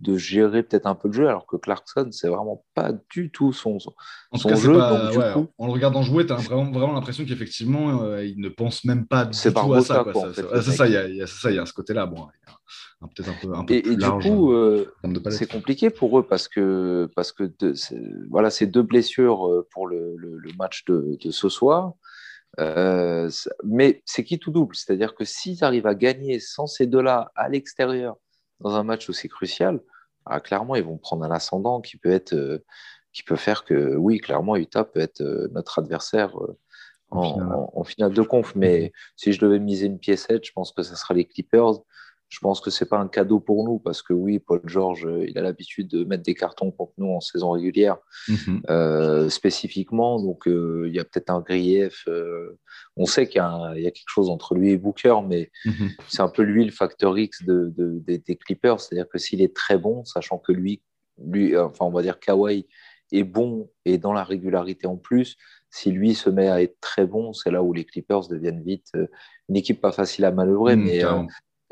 [0.00, 3.52] de gérer peut-être un peu le jeu, alors que Clarkson, c'est vraiment pas du tout
[3.52, 3.94] son, son,
[4.56, 4.80] jeu.
[4.80, 9.06] En le regardant jouer, tu as vraiment, vraiment l'impression qu'effectivement, euh, il ne pense même
[9.06, 10.04] pas du tout à ça.
[10.62, 12.06] C'est ça, il y, a, ça, il y a ce côté-là.
[12.06, 12.28] Bon,
[13.14, 14.86] peut-être un peu, un peu et, plus et du coup, euh,
[15.30, 17.50] c'est compliqué pour eux parce que, parce que
[18.30, 21.92] voilà, ces deux blessures euh, pour le, le, match de, de, ce soir.
[23.64, 27.48] mais c'est qui tout double, c'est-à-dire que s'ils arrivent à gagner sans ces deux-là à
[27.50, 28.16] l'extérieur,
[28.60, 29.80] dans un match aussi crucial,
[30.26, 32.64] ah, clairement, ils vont prendre un ascendant qui peut, être, euh,
[33.12, 36.56] qui peut faire que, oui, clairement, Utah peut être euh, notre adversaire euh,
[37.10, 38.12] en, finale.
[38.12, 38.54] de conf.
[38.54, 41.80] Mais si je devais miser une piécette, je pense que ce sera les Clippers
[42.30, 45.26] je pense que c'est pas un cadeau pour nous parce que oui, Paul George, euh,
[45.28, 48.62] il a l'habitude de mettre des cartons contre nous en saison régulière, mhm.
[48.70, 50.22] euh, spécifiquement.
[50.22, 52.08] Donc euh, il y a peut-être un grief.
[52.96, 55.90] on sait qu'il y, a quelque chose entre lui et Booker, mais mhm.
[56.08, 57.74] c'est un peu lui le facteur X de,
[58.06, 58.80] des Clippers.
[58.80, 60.82] C'est-à-dire que s'il est très bon, sachant que lui,
[61.18, 62.66] lui, enfin on va dire Kawhi
[63.12, 65.36] est bon et dans la régularité en plus,
[65.68, 68.92] si lui se met à être très bon, c'est là où les Clippers deviennent vite
[69.50, 71.22] une équipe pas facile à manœuvrer, mmh, mais euh,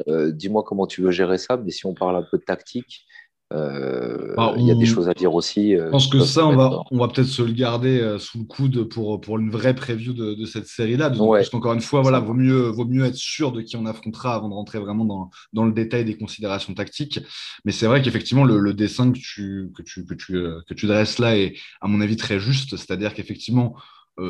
[0.07, 3.07] dis-moi comment tu veux gérer ça, mais si on parle un peu de tactique,
[3.55, 5.75] euh, bah, il y a des choses à dire aussi.
[5.75, 8.45] Euh, je pense que ça, on va, on va peut-être se le garder sous le
[8.45, 11.11] coude pour, pour une vraie preview de, cette série-là.
[11.11, 14.35] Parce qu'encore une fois, voilà, vaut mieux, vaut mieux être sûr de qui on affrontera
[14.35, 17.21] avant de rentrer vraiment dans, dans le détail des considérations tactiques.
[17.65, 20.33] Mais c'est vrai qu'effectivement, le, dessin que tu, que, tu, que, tu,
[20.67, 22.77] que tu dresses là est, à mon avis, très juste.
[22.77, 23.77] C'est-à-dire qu'effectivement,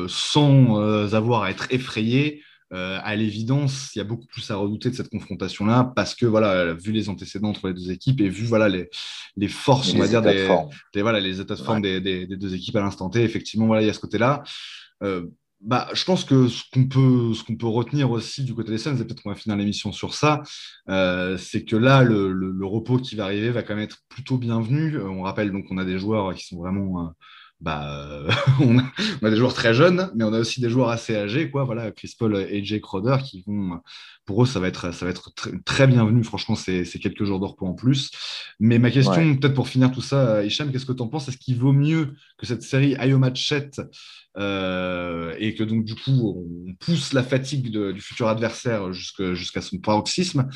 [0.07, 0.79] sans
[1.13, 2.41] avoir à être effrayé,
[2.71, 6.25] euh, à l'évidence, il y a beaucoup plus à redouter de cette confrontation-là parce que,
[6.25, 8.89] voilà, vu les antécédents entre les deux équipes et vu voilà, les,
[9.37, 10.47] les forces, on va dire, des,
[11.01, 13.87] voilà, les états de forme des, des, deux équipes à l'instant T, effectivement, voilà, il
[13.87, 14.43] y a ce côté-là.
[15.03, 15.25] Euh,
[15.61, 18.77] bah, je pense que ce qu'on peut, ce qu'on peut retenir aussi du côté des
[18.77, 20.41] Suns, et peut-être qu'on va finir l'émission sur ça,
[20.89, 23.97] euh, c'est que là, le, le, le, repos qui va arriver va quand même être
[24.07, 24.97] plutôt bienvenu.
[25.01, 27.13] on rappelle donc qu'on a des joueurs qui sont vraiment
[27.61, 28.23] bah,
[28.61, 31.63] on, a, des joueurs très jeunes, mais on a aussi des joueurs assez âgés, quoi.
[31.65, 33.81] Voilà, Chris Paul et Jay Crowder qui vont,
[34.29, 35.33] pour eux, ça va être, ça va être
[35.65, 36.23] très, bienvenu.
[36.23, 38.11] Franchement, c'est quelques jours de repos en plus.
[38.59, 41.27] Mais ma question, peut-être pour finir tout ça, Hicham, qu'est-ce que tu en penses?
[41.27, 43.81] Est-ce qu'il vaut mieux que cette série aille au match 7
[44.37, 49.79] euh, et que donc, du coup, on pousse la fatigue du futur adversaire jusqu'à son
[49.79, 50.47] paroxysme?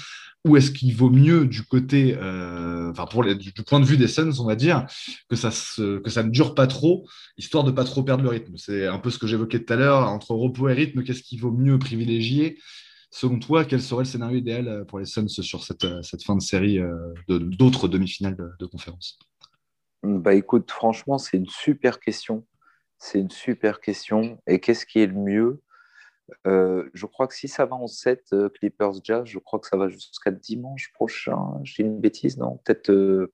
[0.46, 4.10] Ou est-ce qu'il vaut mieux du côté, euh, enfin pour du, point de vue des
[4.10, 4.86] Suns, on va dire,
[5.30, 7.08] que ça, que ça ne dure pas trop,
[7.40, 8.56] histoire de pas trop perdre le rythme?
[8.56, 11.40] C'est un peu ce que j'évoquais tout à l'heure, entre repos et rythme, qu'est-ce qu'il
[11.40, 12.60] vaut mieux privilégier?
[13.16, 16.42] Selon toi, quel serait le scénario idéal pour les Suns sur cette, cette fin de
[16.42, 19.20] série euh, d'autres demi-finales de, de conférence?
[20.02, 22.44] Bah écoute, franchement, c'est une super question.
[22.98, 24.40] C'est une super question.
[24.48, 25.62] Et qu'est-ce qui est le mieux?
[26.48, 29.68] Euh, je crois que si ça va en 7, euh, Clippers Jazz, je crois que
[29.68, 31.38] ça va jusqu'à dimanche prochain.
[31.64, 32.60] J'ai une bêtise, non?
[32.66, 33.32] Peut-être euh,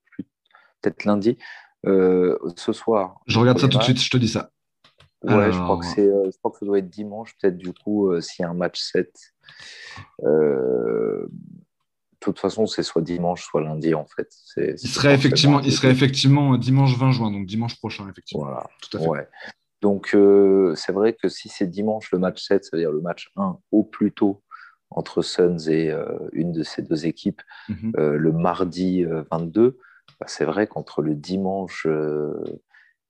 [0.82, 1.38] peut lundi.
[1.86, 3.22] ce soir.
[3.28, 4.52] Je regarde ça tout de suite, je te dis ça.
[5.24, 8.44] Ouais, je, crois que je crois que ça doit être dimanche, peut-être du coup, s'il
[8.44, 9.10] y a un match 7.
[10.22, 11.28] De
[12.20, 14.30] toute façon, c'est soit dimanche, soit lundi, en fait.
[14.58, 18.46] il, serait effectivement, il serait effectivement dimanche 20 juin, donc dimanche prochain, effectivement.
[18.46, 18.70] Voilà.
[18.82, 19.08] Tout à fait.
[19.08, 19.28] Ouais.
[19.82, 23.58] Donc, euh, c'est vrai que si c'est dimanche le match 7, c'est-à-dire le match 1
[23.72, 24.44] au plus tôt,
[24.92, 25.94] entre Suns et
[26.34, 27.94] une de ces deux équipes mhm.
[27.96, 29.78] le mardi 22,
[30.20, 31.86] bah, c'est vrai qu'entre le dimanche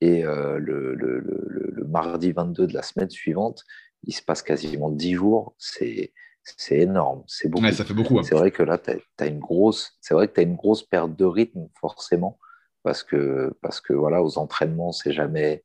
[0.01, 3.63] et le, le, mardi 22 de la semaine suivante,
[4.03, 5.55] il se passe quasiment 10 jours.
[5.57, 6.13] C'est
[6.57, 7.71] c'est énorme, c'est beaucoup.
[7.71, 8.19] ça fait beaucoup.
[8.19, 8.23] Hein.
[8.23, 10.83] C'est vrai que là, tu as, une grosse, c'est vrai que tu as une grosse
[10.83, 12.39] perte de rythme forcément
[12.83, 15.63] parce que parce que voilà, aux entraînements, c'est jamais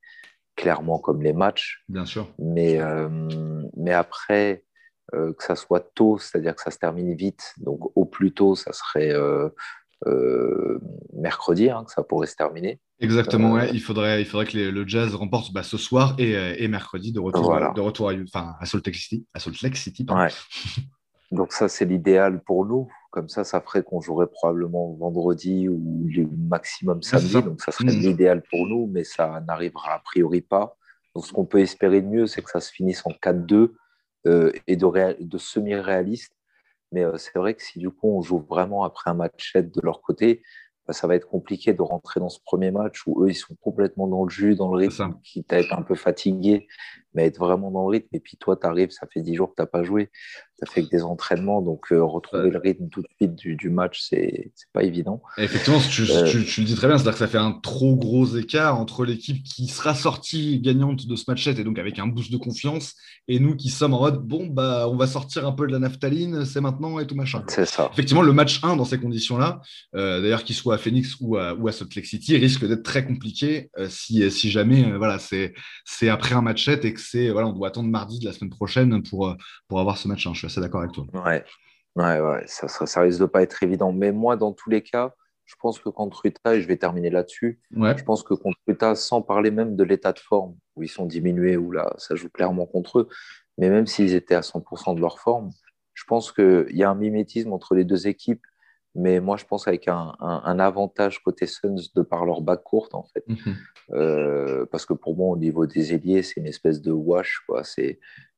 [0.56, 1.84] clairement comme les matchs.
[1.88, 2.28] Bien sûr.
[2.38, 3.08] Mais euh,
[3.76, 4.64] mais après
[5.14, 8.54] euh, que ça soit tôt, c'est-à-dire que ça se termine vite, donc au plus tôt,
[8.54, 9.50] ça serait euh,
[11.12, 12.80] mercredi hein, que ça pourrait se terminer.
[13.00, 16.32] Exactement, il, faudrait, il faudrait que le Jazz remporte bah, ce soir et,
[16.62, 19.26] et, mercredi de retour, de retour à, enfin, à Salt Lake City.
[19.34, 20.06] À Salt Lake City
[21.34, 22.88] Donc ça, c'est l'idéal pour nous.
[23.10, 27.42] Comme ça, ça ferait qu'on jouerait probablement vendredi ou le maximum samedi.
[27.42, 28.00] Donc ça serait mm.
[28.00, 30.76] l'idéal pour nous, mais ça n'arrivera a priori pas.
[31.14, 33.72] Donc ce qu'on peut espérer de mieux, c'est que ça se finisse en 4-2
[34.26, 36.32] euh, et de, de semi-réaliste.
[36.94, 39.80] Mais euh, c'est vrai que si du coup on joue vraiment après un match de
[39.82, 40.42] leur côté,
[40.86, 43.56] bah, ça va être compliqué de rentrer dans ce premier match où eux, ils sont
[43.60, 46.68] complètement dans le jus, dans le rythme, quitte à être un peu fatigué,
[47.14, 48.08] mais être vraiment dans le rythme.
[48.12, 50.10] Et puis toi, tu arrives, ça fait 10 jours que tu n'as pas joué,
[50.58, 53.56] tu as fait que des entraînements, donc euh, retrouver le rythme tout de suite du,
[53.56, 55.22] du match, c'est pas évident.
[55.38, 57.96] effectivement, tu, euh, tu, tu, le dis très bien, c'est-à-dire que ça fait un trop
[57.96, 62.06] gros écart entre l'équipe qui sera sortie gagnante de ce match et donc avec un
[62.06, 62.94] boost de confiance,
[63.28, 65.78] et nous qui sommes en mode, bon, bah, on va sortir un peu de la
[65.78, 67.44] naphtaline, c'est maintenant et tout machin.
[67.48, 67.90] C'est ça.
[67.92, 69.60] Effectivement, le match 1 dans ces conditions-là,
[69.94, 72.82] euh, d'ailleurs qu'il soit à Phoenix ou à, ou à Salt Lake City, risque d'être
[72.82, 77.52] très compliqué si, si jamais voilà, c'est après un match et que c'est voilà, on
[77.52, 79.36] doit attendre mardi de la semaine prochaine pour,
[79.68, 80.32] pour avoir ce match 1.
[80.32, 81.06] Je suis assez d'accord avec toi.
[81.14, 81.44] Ouais,
[81.96, 82.44] ouais, ouais.
[82.46, 83.92] Ça, ça, risque de pas être évident.
[83.92, 87.10] Mais moi, dans tous les cas, je pense que contre Utah, et je vais terminer
[87.10, 90.88] là-dessus, je pense que contre Utah, sans parler même de l'état de forme, où ils
[90.88, 93.08] sont diminués, où là, ça joue clairement contre eux,
[93.58, 95.50] mais même s'ils étaient à 100% de leur forme,
[95.92, 98.44] je pense qu'il y a un mimétisme entre les deux équipes
[98.94, 102.94] mais moi je pense avec un, un, avantage côté Suns de par leur bac courte
[102.94, 103.24] en fait.
[103.26, 103.56] Mhm.
[103.92, 107.44] Euh, parce que pour moi au niveau des ailiers c'est une espèce de wash.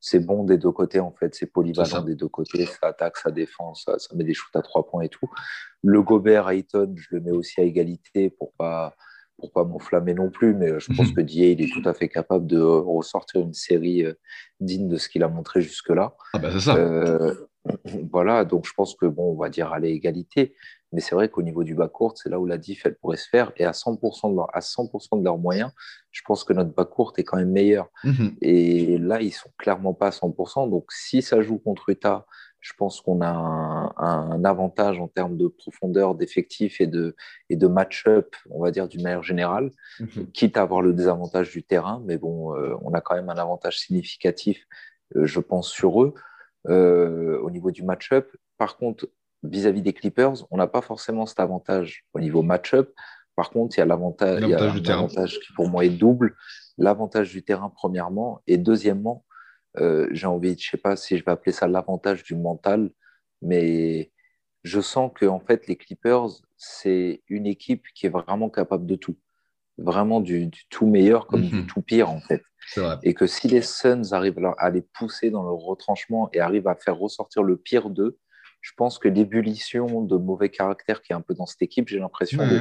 [0.01, 3.31] C'est bon des deux côtés en fait, c'est polyvalent des deux côtés, ça attaque, ça
[3.31, 5.29] défend, ça, ça, met des shoots à trois points et tout.
[5.83, 8.95] Le Gobert Ayton, je le mets aussi à égalité pour pas
[9.39, 11.15] pour pas m'enflammer non plus, mais je pense mhm.
[11.15, 14.15] que Die il est tout à fait capable de ressortir une série euh,
[14.61, 16.17] digne de ce qu'il a montré jusque-là.
[16.33, 16.77] Ah bah c'est ça.
[16.77, 17.35] Euh,
[18.13, 20.55] voilà, donc je pense que, bon, on va dire à l'égalité,
[20.93, 23.17] mais c'est vrai qu'au niveau du bas court, c'est là où la diff, elle pourrait
[23.17, 23.53] se faire.
[23.57, 24.85] Et à 100% de, leur, à 100
[25.19, 25.73] de leurs moyens,
[26.11, 27.89] je pense que notre bas court est quand même meilleur.
[28.05, 28.37] Mhm.
[28.41, 30.71] Et là, ils sont clairement pas à 100%.
[30.71, 32.27] Donc, si ça joue contre Utah,
[32.61, 37.15] je pense qu'on a un, avantage en termes de profondeur d'effectifs et de,
[37.49, 40.31] et de match-up, on va dire, d'une manière générale, mhm.
[40.33, 42.03] quitte à avoir le désavantage du terrain.
[42.07, 44.67] Mais bon, euh, on a quand même un avantage significatif,
[45.17, 46.15] euh, je pense, sur eux.
[46.69, 48.29] Euh, au niveau du match-up.
[48.59, 49.09] Par contre,
[49.45, 52.93] vis-à-vis des Clippers, on n'a pas forcément cet avantage au niveau match-up.
[53.37, 56.35] Par contre, il y a l'avantage qui pour moi est double.
[56.77, 59.25] L'avantage du terrain, premièrement, et deuxièmement,
[59.79, 62.91] euh, j'ai envie, je ne sais pas si je vais appeler ça l'avantage du mental,
[63.43, 64.11] mais
[64.65, 68.97] je sens que en fait, les Clippers, c'est une équipe qui est vraiment capable de
[68.97, 69.17] tout.
[69.79, 71.67] Vraiment du, tout meilleur comme du mhm.
[71.67, 72.43] tout pire, en fait.
[73.03, 76.75] Et que si les Suns arrivent à les pousser dans leur retranchement et arrivent à
[76.75, 78.19] faire ressortir le pire d'eux,
[78.61, 82.01] je pense que l'ébullition de mauvais caractère qui est un peu dans cette équipe, j'ai
[82.01, 82.59] l'impression de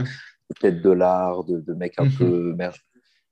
[0.50, 2.16] peut-être de l'art, de, de, mecs un mhm.
[2.18, 2.56] peu,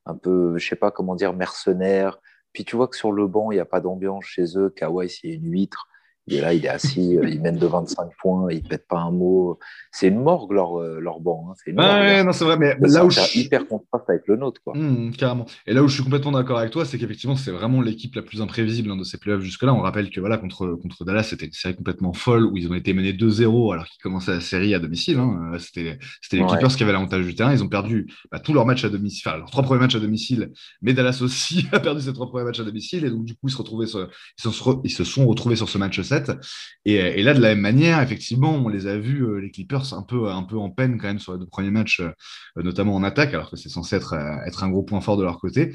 [0.05, 2.19] un peu, je sais pas comment dire, mercenaires.
[2.53, 4.69] Puis tu vois que sur le banc, il n'y a pas d'ambiance chez eux.
[4.69, 5.87] Kawhi, c'est une huître.
[6.27, 8.99] Et là, il est assis, euh, il mène de 25 points, il ne pète pas
[8.99, 9.59] un mot.
[9.91, 11.47] C'est une morgue, leur, euh, leur banc.
[11.49, 11.53] Hein.
[11.63, 14.61] C'est ouais, non, c'est vrai, mais là où je suis hyper contraste avec le nôtre.
[14.63, 14.73] Quoi.
[14.77, 15.45] Mmh, carrément.
[15.67, 18.21] Et là où je suis complètement d'accord avec toi, c'est qu'effectivement, c'est vraiment l'équipe la
[18.21, 19.73] plus imprévisible hein, de ces playoffs jusque-là.
[19.73, 22.75] On rappelle que voilà, contre, contre Dallas, c'était une série complètement folle où ils ont
[22.75, 25.17] été menés 2-0 alors qu'ils commençaient la série à domicile.
[25.17, 25.51] Hein.
[25.53, 25.99] Euh, c'était
[26.31, 27.51] les Clippers qui avaient l'avantage du terrain.
[27.51, 29.99] Ils ont perdu bah, tous leurs matchs à domicile, enfin, leurs trois premiers matchs à
[29.99, 30.51] domicile,
[30.81, 33.03] mais Dallas aussi a perdu ses trois premiers matchs à domicile.
[33.03, 34.07] Et donc, du coup, ils se, retrouvaient ils, se,
[34.85, 36.31] ils se sont retrouvés sur ce match 7.
[36.85, 40.03] Et, là, de la même manière, effectivement, on les a vus, euh, les Clippers, un
[40.03, 42.11] peu, un peu en peine quand même sur les deux premiers matchs, euh,
[42.57, 45.23] notamment en attaque, alors que c'est censé être, euh, être un gros point fort de
[45.23, 45.73] leur côté.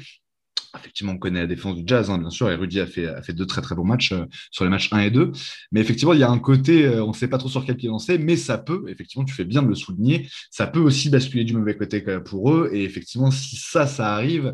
[0.77, 3.23] Effectivement, on connaît la défense du Jazz, hein, bien sûr, et Rudy a fait, a
[3.23, 4.13] fait deux très très bons matchs
[4.51, 5.31] sur les matchs 1 et 2.
[5.71, 7.89] Mais effectivement, il y a un côté, on ne sait pas trop sur quel pied
[7.89, 11.43] lancer, mais ça peut, effectivement, tu fais bien de le souligner, ça peut aussi basculer
[11.43, 12.69] du mauvais côté pour eux.
[12.71, 14.53] Et effectivement, si ça, ça arrive,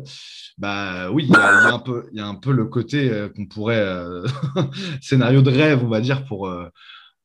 [0.58, 3.46] bah oui, il y, a, un peu, il y a un peu le côté qu'on
[3.46, 3.86] pourrait
[5.00, 6.50] scénario de rêve, on va dire, pour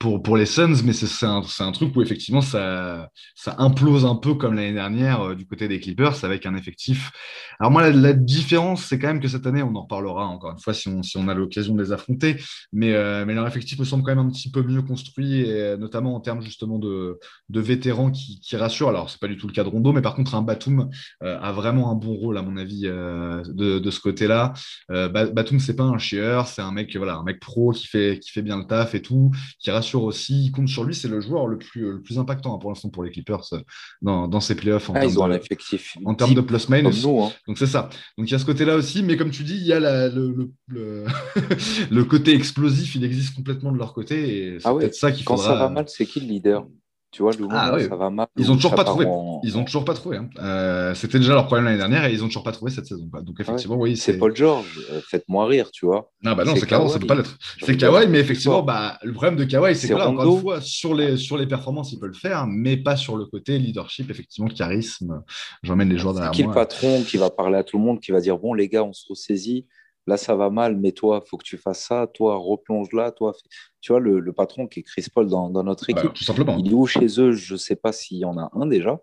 [0.02, 4.16] pour, pour les Suns, mais c'est un, un, truc où effectivement ça, ça implose un
[4.16, 7.12] peu comme l'année dernière euh, du côté des Clippers avec un effectif.
[7.60, 10.60] Alors moi, la, différence, c'est quand même que cette année, on en reparlera encore une
[10.60, 12.38] fois si on, si on a l'occasion de les affronter,
[12.74, 15.52] mais, euh, mais leur effectif me semble quand même un petit peu mieux construit, et,
[15.52, 18.90] euh, notamment en termes justement de, de vétérans qui, qui rassurent.
[18.90, 20.90] Alors, c'est pas du tout le cas de Rondo, mais par contre, un Batum
[21.22, 24.54] a vraiment un bon rôle, à mon avis, de, de, ce côté-là.
[24.90, 28.32] Batum, c'est pas un chieur, c'est un mec, voilà, un mec pro qui fait, qui
[28.32, 30.46] fait bien le taf et tout, qui rassure aussi.
[30.46, 30.96] Il compte sur lui.
[30.96, 33.60] C'est le joueur le plus, le plus impactant hein, pour l'instant pour les Clippers euh,
[34.02, 34.90] dans, dans ces playoffs.
[34.90, 35.98] En ah, un effectif.
[36.06, 37.06] En termes de plus minus.
[37.06, 37.30] Hein.
[37.48, 37.90] Donc c'est ça.
[38.18, 39.04] Donc il y a ce côté-là aussi.
[39.04, 41.06] Mais comme tu dis, il y a le, le,
[41.92, 42.96] le, côté explosif.
[42.96, 44.56] Il existe complètement de leur côté.
[44.56, 46.66] Et c'est ah peut-être ça qui Quand ça va mal, c'est qui le leader?
[47.12, 48.28] Tu vois, le ah, ça va mal.
[48.38, 49.06] Ils ont toujours pas trouvé.
[49.44, 50.16] Ils ont toujours pas trouvé.
[50.16, 50.30] Hein.
[50.40, 53.04] Euh, c'était déjà leur problème l'année dernière et ils ont toujours pas trouvé cette saison.
[53.04, 53.98] Donc ah effectivement, oui.
[53.98, 54.80] C'est Paul George.
[54.92, 56.10] Euh, faites-moi rire, tu vois.
[56.24, 57.38] Non, bah non, c'est clairement, ça peut pas l'être.
[57.62, 60.62] C'est Kawhi, mais effectivement, bah, le problème de Kawhi, c'est que là, encore une fois,
[60.62, 64.10] sur les, sur les performances, il peut le faire, mais pas sur le côté leadership,
[64.10, 65.22] effectivement, charisme.
[65.64, 66.36] J'emmène les joueurs derrière moi.
[66.36, 68.70] Qui le patron qui va parler à tout le monde, qui va dire bon, les
[68.70, 69.68] gars, on se ressaisit
[70.08, 73.12] là ça va mal, mais toi, il faut que tu fasses ça, toi, replonge là,
[73.12, 73.34] toi.
[73.82, 76.58] Tu vois, le, patron qui est Chris Paul dans, notre équipe, tout simplement.
[76.58, 77.32] il est où chez eux?
[77.32, 79.00] Je ne sais pas s'il y en a un déjà,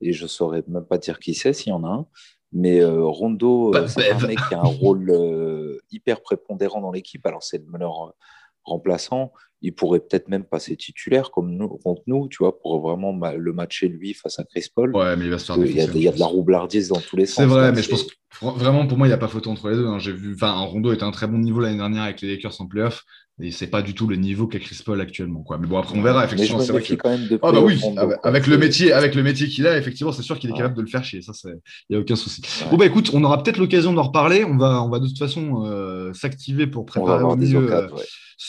[0.00, 2.06] et je ne saurais même pas dire qui c'est s'il y en a un.
[2.52, 6.82] Mais euh, Rondo, euh, bah, c'est un mec qui a un rôle euh, hyper prépondérant
[6.82, 7.26] dans l'équipe.
[7.26, 8.14] Alors, c'est le meneur
[8.62, 9.32] remplaçant.
[9.62, 13.52] Il pourrait peut-être même passer titulaire comme nous, contre nous, tu vois, pour vraiment le
[13.52, 14.94] matcher lui face à Chris Paul.
[14.94, 16.88] Ouais, mais il va se faire Il y, a, il y a de la roublardise
[16.88, 17.36] dans tous les sens.
[17.36, 19.70] C'est vrai, mais je pense que vraiment pour moi, il n'y a pas photo entre
[19.70, 19.86] les deux.
[19.86, 19.98] Hein.
[19.98, 22.66] J'ai vu, enfin, Rondo était un très bon niveau l'année dernière avec les Lakers en
[22.66, 23.04] playoff.
[23.40, 25.42] Et c'est pas du tout le niveau qu'a Chris Paul actuellement.
[25.42, 25.58] Quoi.
[25.58, 26.24] Mais bon, après, on verra.
[26.24, 26.94] Effectivement, c'est vrai que...
[26.94, 27.80] quand même de ah, bah oui,
[28.22, 30.82] avec, le métier, avec le métier qu'il a, effectivement, c'est sûr qu'il est capable de
[30.82, 31.22] le faire chier.
[31.22, 31.56] Ça, il
[31.90, 32.42] n'y a aucun souci.
[32.70, 34.44] Bon, bah écoute, on aura peut-être l'occasion d'en reparler.
[34.44, 37.88] On va, on va de toute façon euh, s'activer pour préparer au mieux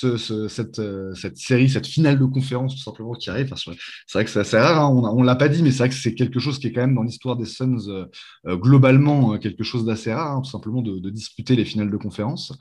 [0.03, 3.53] euh, ce, cette, euh, cette, série, cette finale de conférence, tout simplement, qui arrive.
[3.55, 3.71] c'est
[4.13, 4.81] vrai que c'est assez rare.
[4.81, 4.89] Hein.
[4.89, 6.81] On ne l'a pas dit, mais c'est vrai que c'est quelque chose qui est quand
[6.81, 8.07] même dans l'histoire des Suns,
[8.45, 12.53] globalement, quelque chose d'assez rare, hein, tout simplement, de, de, disputer les finales de conférence.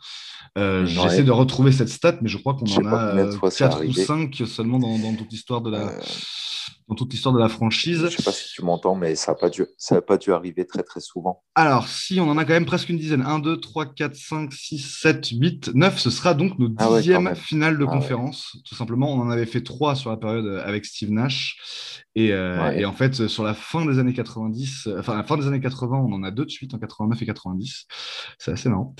[0.57, 4.43] J'essaie de retrouver cette stat, mais je crois qu'on en a 4 euh, ou 5
[4.47, 5.93] seulement dans, toute l'histoire de la.
[6.83, 7.99] Euh, dans toute l'histoire de la franchise.
[7.99, 9.64] Je ne sais pas si tu m'entends, mais ça n'a pas, dû,
[10.07, 11.43] pas dû arriver très très souvent.
[11.55, 13.22] Alors, si, on en a quand même presque une dizaine.
[13.22, 15.99] 1, 2, 3, 4, 5, 6, 7, 8, 9.
[15.99, 18.57] Ce sera donc nos ah dixième finale de ah conférence.
[18.64, 22.03] Tout simplement, on en avait fait 3 sur la période avec Steve Nash.
[22.14, 25.47] Et, euh, et, en fait, sur la fin des années 90, enfin, la fin des
[25.47, 27.87] années 80, on en a deux de suite, en 89 et 90.
[28.39, 28.95] C'est assez marrant.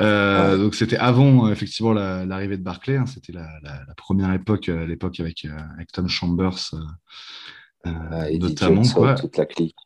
[0.00, 2.96] Euh, donc, c'était avant, euh, effectivement, l'arrivée de Barclay.
[2.96, 3.06] Hein.
[3.06, 6.74] C'était la, la, la, première époque, l'époque avec, avec Tom Chambers,
[7.84, 9.14] et notamment.
[9.14, 9.76] Toute la clique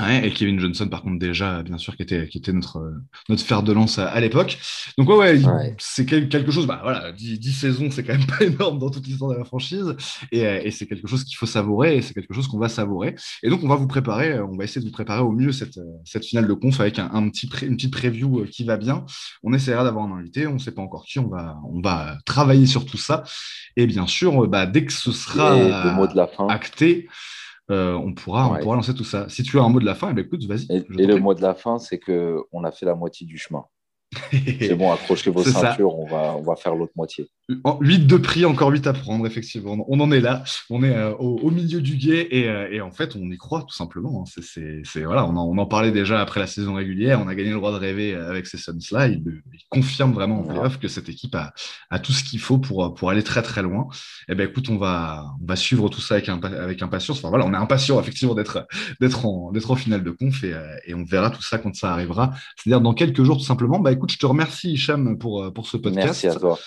[0.00, 2.92] et Kevin Johnson, par contre, déjà, bien sûr, qui était, qui était notre,
[3.28, 4.58] notre fer de lance à, l'époque.
[4.98, 8.78] Donc, ouais, ouais, c'est quelque chose, bah voilà, 10, saisons, c'est quand même pas énorme
[8.78, 9.96] dans toute l'histoire de la franchise.
[10.32, 13.14] Et, et c'est quelque chose qu'il faut savourer et c'est quelque chose qu'on va savourer.
[13.42, 15.80] Et donc, on va vous préparer, on va essayer de vous préparer au mieux cette,
[16.04, 19.04] cette finale de conf avec un, un petit une petite preview euh, qui va bien.
[19.42, 22.18] On essaiera d'avoir un invité, on ne sait pas encore qui, on va, on va
[22.24, 23.24] travailler sur tout ça.
[23.76, 26.48] Et bien sûr, bah, dès que ce sera de la fin.
[26.48, 27.08] acté,
[27.70, 29.28] euh, on, pourra, on pourra lancer tout ça.
[29.28, 30.66] Si tu as un mot de la fin, eh ben, écoute, vas-y.
[30.70, 33.64] Et, le mot de la fin, c'est qu'on a fait la moitié du chemin.
[34.30, 37.28] C'est bon, accrochez vos ceintures, on va, on va faire l'autre moitié.
[37.48, 39.84] 8 de prix, encore 8 à prendre, effectivement.
[39.88, 42.90] On en est là, on est euh, au, milieu du guet et, euh, et, en
[42.90, 44.24] fait, on y croit tout simplement.
[44.26, 44.42] Hein.
[44.84, 47.50] C'est, voilà, on en, on, en, parlait déjà après la saison régulière, on a gagné
[47.50, 49.08] le droit de rêver avec ces Suns-là.
[49.08, 49.22] Il,
[49.68, 51.52] confirme vraiment en playoff que cette équipe a,
[51.90, 53.88] a tout ce qu'il faut pour, pour aller très très loin.
[54.28, 57.18] Et eh ben écoute, on va, on va suivre tout ça avec, avec impatience.
[57.18, 58.66] Enfin voilà, on est impatient effectivement d'être,
[59.00, 61.74] d'être, en, d'être en finale de conf et, euh, et, on verra tout ça quand
[61.74, 62.32] ça arrivera.
[62.56, 63.80] C'est-à-dire dans quelques jours tout simplement.
[63.80, 66.06] Bah écoute, je te remercie Hicham pour, pour ce podcast.
[66.06, 66.58] Merci à toi.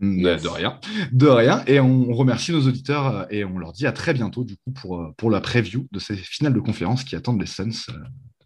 [0.00, 0.78] De rien,
[1.12, 1.62] de rien.
[1.66, 4.70] Et on remercie nos auditeurs euh, et on leur dit à très bientôt du coup
[4.72, 7.92] pour, euh, pour la preview de ces finales de conférence qui attendent les Suns euh,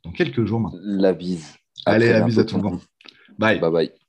[0.04, 0.80] dans quelques jours maintenant.
[0.82, 1.56] La bise.
[1.86, 2.80] Allez, la bise à tout le monde.
[3.38, 3.58] Bye.
[3.58, 3.99] Bye bye.